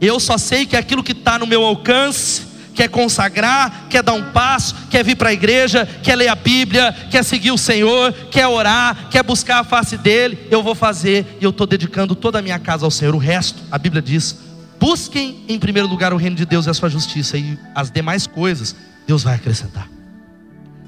Eu 0.00 0.20
só 0.20 0.36
sei 0.36 0.66
que 0.66 0.76
aquilo 0.76 1.02
que 1.02 1.12
está 1.12 1.38
no 1.38 1.46
meu 1.46 1.62
alcance, 1.64 2.42
quer 2.74 2.88
consagrar, 2.88 3.86
quer 3.88 4.02
dar 4.02 4.12
um 4.12 4.30
passo, 4.32 4.74
quer 4.90 5.02
vir 5.02 5.16
para 5.16 5.30
a 5.30 5.32
igreja, 5.32 5.88
quer 6.02 6.16
ler 6.16 6.28
a 6.28 6.34
Bíblia, 6.34 6.94
quer 7.10 7.24
seguir 7.24 7.52
o 7.52 7.58
Senhor, 7.58 8.12
quer 8.30 8.46
orar, 8.46 9.08
quer 9.10 9.22
buscar 9.22 9.60
a 9.60 9.64
face 9.64 9.96
dele, 9.96 10.38
eu 10.50 10.62
vou 10.62 10.74
fazer 10.74 11.38
e 11.40 11.44
eu 11.44 11.50
estou 11.50 11.66
dedicando 11.66 12.14
toda 12.14 12.40
a 12.40 12.42
minha 12.42 12.58
casa 12.58 12.84
ao 12.84 12.90
Senhor. 12.90 13.14
O 13.14 13.18
resto, 13.18 13.62
a 13.70 13.78
Bíblia 13.78 14.02
diz, 14.02 14.43
Busquem 14.84 15.42
em 15.48 15.58
primeiro 15.58 15.88
lugar 15.88 16.12
o 16.12 16.18
reino 16.18 16.36
de 16.36 16.44
Deus 16.44 16.66
e 16.66 16.70
a 16.70 16.74
sua 16.74 16.90
justiça, 16.90 17.38
e 17.38 17.58
as 17.74 17.90
demais 17.90 18.26
coisas 18.26 18.76
Deus 19.06 19.22
vai 19.22 19.34
acrescentar. 19.34 19.88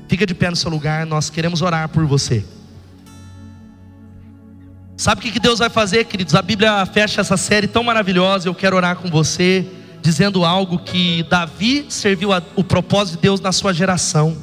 Fica 0.06 0.26
de 0.26 0.34
pé 0.34 0.50
no 0.50 0.54
seu 0.54 0.70
lugar, 0.70 1.06
nós 1.06 1.30
queremos 1.30 1.62
orar 1.62 1.88
por 1.88 2.04
você. 2.04 2.44
Sabe 4.98 5.26
o 5.26 5.32
que 5.32 5.40
Deus 5.40 5.60
vai 5.60 5.70
fazer, 5.70 6.04
queridos? 6.04 6.34
A 6.34 6.42
Bíblia 6.42 6.84
fecha 6.84 7.22
essa 7.22 7.38
série 7.38 7.66
tão 7.66 7.82
maravilhosa. 7.82 8.46
Eu 8.46 8.54
quero 8.54 8.76
orar 8.76 8.96
com 8.96 9.08
você, 9.08 9.66
dizendo 10.02 10.44
algo 10.44 10.78
que 10.80 11.22
Davi 11.22 11.86
serviu 11.88 12.34
a, 12.34 12.42
o 12.54 12.62
propósito 12.62 13.16
de 13.16 13.22
Deus 13.22 13.40
na 13.40 13.50
sua 13.50 13.72
geração. 13.72 14.36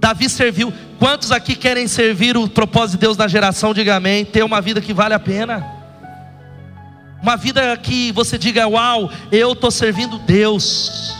Davi 0.00 0.28
serviu. 0.28 0.72
Quantos 0.98 1.30
aqui 1.30 1.54
querem 1.54 1.86
servir 1.86 2.36
o 2.36 2.48
propósito 2.48 2.96
de 2.98 3.02
Deus 3.02 3.16
na 3.16 3.28
geração? 3.28 3.72
Diga 3.72 3.94
amém. 3.94 4.24
Ter 4.24 4.42
uma 4.42 4.60
vida 4.60 4.80
que 4.80 4.92
vale 4.92 5.14
a 5.14 5.20
pena. 5.20 5.77
Uma 7.22 7.36
vida 7.36 7.76
que 7.76 8.12
você 8.12 8.38
diga: 8.38 8.68
Uau, 8.68 9.10
eu 9.32 9.52
estou 9.52 9.70
servindo 9.70 10.18
Deus, 10.18 11.14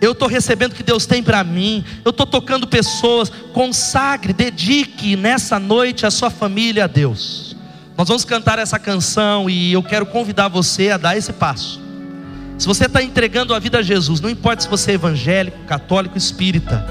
eu 0.00 0.12
estou 0.12 0.28
recebendo 0.28 0.72
o 0.72 0.74
que 0.74 0.82
Deus 0.82 1.06
tem 1.06 1.22
para 1.22 1.44
mim, 1.44 1.84
eu 2.04 2.10
estou 2.10 2.26
tocando 2.26 2.66
pessoas. 2.66 3.30
Consagre, 3.52 4.32
dedique 4.32 5.16
nessa 5.16 5.58
noite 5.58 6.06
a 6.06 6.10
sua 6.10 6.30
família 6.30 6.84
a 6.84 6.86
Deus. 6.86 7.56
Nós 7.96 8.08
vamos 8.08 8.24
cantar 8.24 8.58
essa 8.58 8.78
canção 8.78 9.48
e 9.48 9.72
eu 9.72 9.82
quero 9.82 10.04
convidar 10.06 10.48
você 10.48 10.90
a 10.90 10.96
dar 10.96 11.16
esse 11.16 11.32
passo. 11.32 11.80
Se 12.58 12.66
você 12.66 12.86
está 12.86 13.02
entregando 13.02 13.54
a 13.54 13.58
vida 13.58 13.78
a 13.78 13.82
Jesus, 13.82 14.20
não 14.20 14.30
importa 14.30 14.62
se 14.62 14.68
você 14.68 14.92
é 14.92 14.94
evangélico, 14.94 15.58
católico, 15.64 16.16
espírita, 16.16 16.86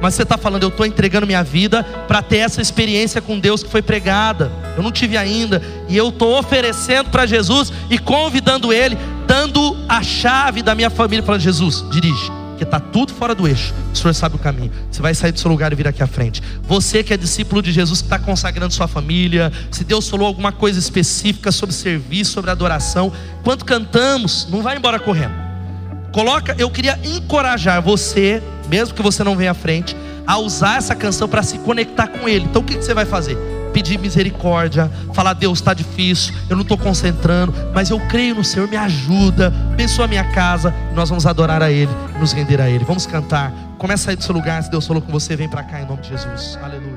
mas 0.00 0.14
você 0.14 0.22
está 0.22 0.36
falando, 0.36 0.64
eu 0.64 0.68
estou 0.68 0.84
entregando 0.84 1.26
minha 1.26 1.42
vida 1.42 1.82
para 2.06 2.22
ter 2.22 2.38
essa 2.38 2.60
experiência 2.60 3.20
com 3.20 3.38
Deus 3.38 3.62
que 3.62 3.70
foi 3.70 3.82
pregada. 3.82 4.65
Eu 4.76 4.82
não 4.82 4.92
tive 4.92 5.16
ainda, 5.16 5.62
e 5.88 5.96
eu 5.96 6.10
estou 6.10 6.38
oferecendo 6.38 7.10
para 7.10 7.24
Jesus 7.24 7.72
e 7.88 7.98
convidando 7.98 8.72
Ele, 8.72 8.96
dando 9.26 9.76
a 9.88 10.02
chave 10.02 10.62
da 10.62 10.74
minha 10.74 10.90
família, 10.90 11.24
falando: 11.24 11.40
Jesus, 11.40 11.84
dirige, 11.90 12.30
que 12.58 12.64
está 12.64 12.78
tudo 12.78 13.12
fora 13.12 13.34
do 13.34 13.48
eixo. 13.48 13.72
O 13.92 13.96
Senhor 13.96 14.14
sabe 14.14 14.36
o 14.36 14.38
caminho. 14.38 14.70
Você 14.90 15.00
vai 15.00 15.14
sair 15.14 15.32
do 15.32 15.40
seu 15.40 15.50
lugar 15.50 15.72
e 15.72 15.76
vir 15.76 15.88
aqui 15.88 16.02
à 16.02 16.06
frente. 16.06 16.42
Você 16.62 17.02
que 17.02 17.12
é 17.12 17.16
discípulo 17.16 17.62
de 17.62 17.72
Jesus, 17.72 18.00
que 18.00 18.06
está 18.06 18.18
consagrando 18.18 18.72
sua 18.72 18.86
família, 18.86 19.52
se 19.70 19.84
Deus 19.84 20.08
falou 20.08 20.26
alguma 20.26 20.52
coisa 20.52 20.78
específica 20.78 21.50
sobre 21.50 21.74
serviço, 21.74 22.32
sobre 22.32 22.50
adoração, 22.50 23.12
quando 23.42 23.64
cantamos, 23.64 24.46
não 24.50 24.62
vai 24.62 24.76
embora 24.76 24.98
correndo. 24.98 25.34
Coloca, 26.12 26.54
eu 26.58 26.70
queria 26.70 26.98
encorajar 27.04 27.80
você, 27.82 28.42
mesmo 28.68 28.94
que 28.94 29.02
você 29.02 29.22
não 29.22 29.36
venha 29.36 29.50
à 29.50 29.54
frente, 29.54 29.96
a 30.26 30.38
usar 30.38 30.78
essa 30.78 30.94
canção 30.94 31.28
para 31.28 31.42
se 31.42 31.58
conectar 31.58 32.08
com 32.08 32.28
Ele. 32.28 32.44
Então 32.44 32.62
o 32.62 32.64
que, 32.64 32.76
que 32.76 32.84
você 32.84 32.94
vai 32.94 33.04
fazer? 33.04 33.55
Pedir 33.76 33.98
misericórdia, 33.98 34.90
falar: 35.12 35.34
Deus 35.34 35.58
está 35.58 35.74
difícil, 35.74 36.34
eu 36.48 36.56
não 36.56 36.62
estou 36.62 36.78
concentrando, 36.78 37.52
mas 37.74 37.90
eu 37.90 38.00
creio 38.08 38.34
no 38.34 38.42
Senhor, 38.42 38.66
me 38.66 38.74
ajuda, 38.74 39.48
abençoa 39.70 40.06
a 40.06 40.08
minha 40.08 40.24
casa. 40.32 40.74
Nós 40.94 41.10
vamos 41.10 41.26
adorar 41.26 41.62
a 41.62 41.70
Ele, 41.70 41.90
nos 42.18 42.32
render 42.32 42.58
a 42.58 42.70
Ele. 42.70 42.86
Vamos 42.86 43.04
cantar. 43.04 43.52
Começa 43.76 44.08
aí 44.08 44.16
do 44.16 44.24
seu 44.24 44.34
lugar, 44.34 44.62
se 44.62 44.70
Deus 44.70 44.86
falou 44.86 45.02
com 45.02 45.12
você, 45.12 45.36
vem 45.36 45.46
para 45.46 45.62
cá 45.62 45.82
em 45.82 45.84
nome 45.84 46.00
de 46.00 46.08
Jesus. 46.08 46.58
Aleluia. 46.62 46.95